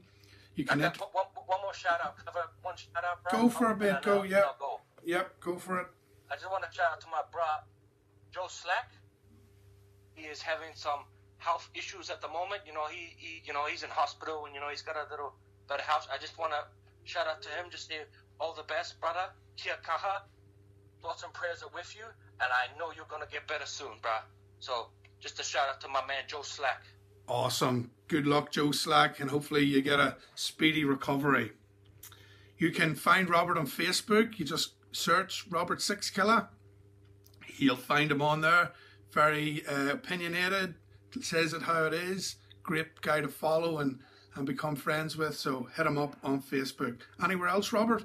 [0.56, 0.82] You can.
[0.82, 2.18] Int- one, one more shout out.
[2.26, 3.42] Cover one shout out, bro.
[3.44, 4.44] Go for a Oh, bit, go, yeah.
[4.60, 4.80] Go.
[5.04, 5.88] yep, go for it.
[6.32, 7.44] I just want to shout out to my bro,
[8.34, 8.92] Joe Slack.
[10.16, 11.02] He is having some
[11.42, 12.62] health issues at the moment.
[12.66, 15.10] You know, he, he you know, he's in hospital and you know he's got a
[15.10, 15.34] little
[15.68, 16.08] better house.
[16.14, 16.62] I just want to
[17.04, 17.66] shout out to him.
[17.70, 18.02] Just say
[18.40, 19.26] all the best, brother.
[19.58, 20.22] Kia kaha.
[21.02, 24.12] Thoughts and prayers are with you, and I know you're gonna get better soon, bro.
[24.60, 24.90] So
[25.20, 26.84] just a shout out to my man Joe Slack.
[27.28, 27.90] Awesome.
[28.08, 31.54] Good luck, Joe Slack, and hopefully you get a speedy recovery.
[32.58, 34.38] You can find Robert on Facebook.
[34.38, 36.50] You just search Robert Sixkiller.
[37.58, 38.74] You'll find him on there.
[39.12, 40.76] Very uh, opinionated,
[41.22, 42.36] says it how it is.
[42.64, 44.00] Great guy to follow and,
[44.36, 45.36] and become friends with.
[45.36, 47.00] So hit him up on Facebook.
[47.24, 48.04] Anywhere else, Robert?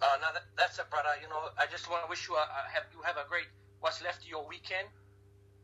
[0.00, 1.08] Uh, now that, that's it, brother.
[1.20, 3.46] You know, I just want to wish you a, a have you have a great
[3.80, 4.86] what's left of your weekend,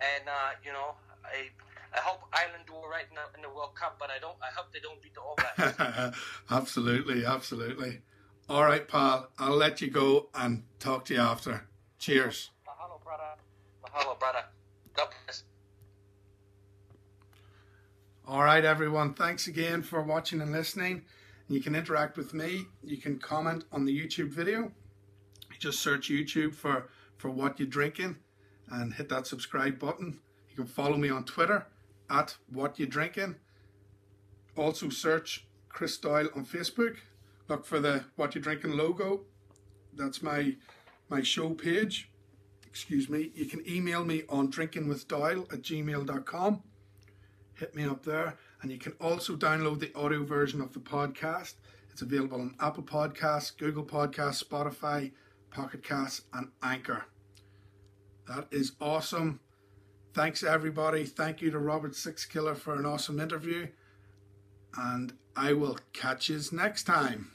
[0.00, 0.94] and uh, you know,
[1.24, 1.50] I
[1.94, 4.36] I hope Ireland do all right in the, in the World Cup, but I don't.
[4.42, 6.18] I hope they don't beat the All Blacks.
[6.50, 8.00] absolutely, absolutely.
[8.48, 9.30] All right, pal.
[9.38, 11.66] I'll let you go and talk to you after.
[11.98, 12.50] Cheers.
[12.66, 13.22] Mahalo, brother.
[13.84, 14.44] Mahalo, brother.
[14.94, 15.44] God bless.
[18.26, 19.14] All right, everyone.
[19.14, 21.02] Thanks again for watching and listening.
[21.48, 22.66] You can interact with me.
[22.82, 24.72] You can comment on the YouTube video.
[25.58, 28.16] Just search YouTube for, for what you're drinking
[28.70, 30.18] and hit that subscribe button.
[30.50, 31.66] You can follow me on Twitter
[32.08, 33.36] at what you're drinking.
[34.56, 36.96] Also search Chris Doyle on Facebook.
[37.48, 39.22] Look for the what you're drinking logo.
[39.94, 40.56] That's my
[41.10, 42.10] my show page.
[42.74, 43.30] Excuse me.
[43.34, 46.62] You can email me on drinkingwithdoyle at gmail.com
[47.54, 48.36] hit me up there.
[48.62, 51.54] And you can also download the audio version of the podcast.
[51.90, 55.12] It's available on Apple Podcasts, Google Podcasts, Spotify,
[55.50, 57.04] Pocket Casts, and Anchor.
[58.26, 59.40] That is awesome.
[60.12, 61.04] Thanks, everybody.
[61.04, 63.68] Thank you to Robert Sixkiller for an awesome interview.
[64.76, 67.30] And I will catch you next time.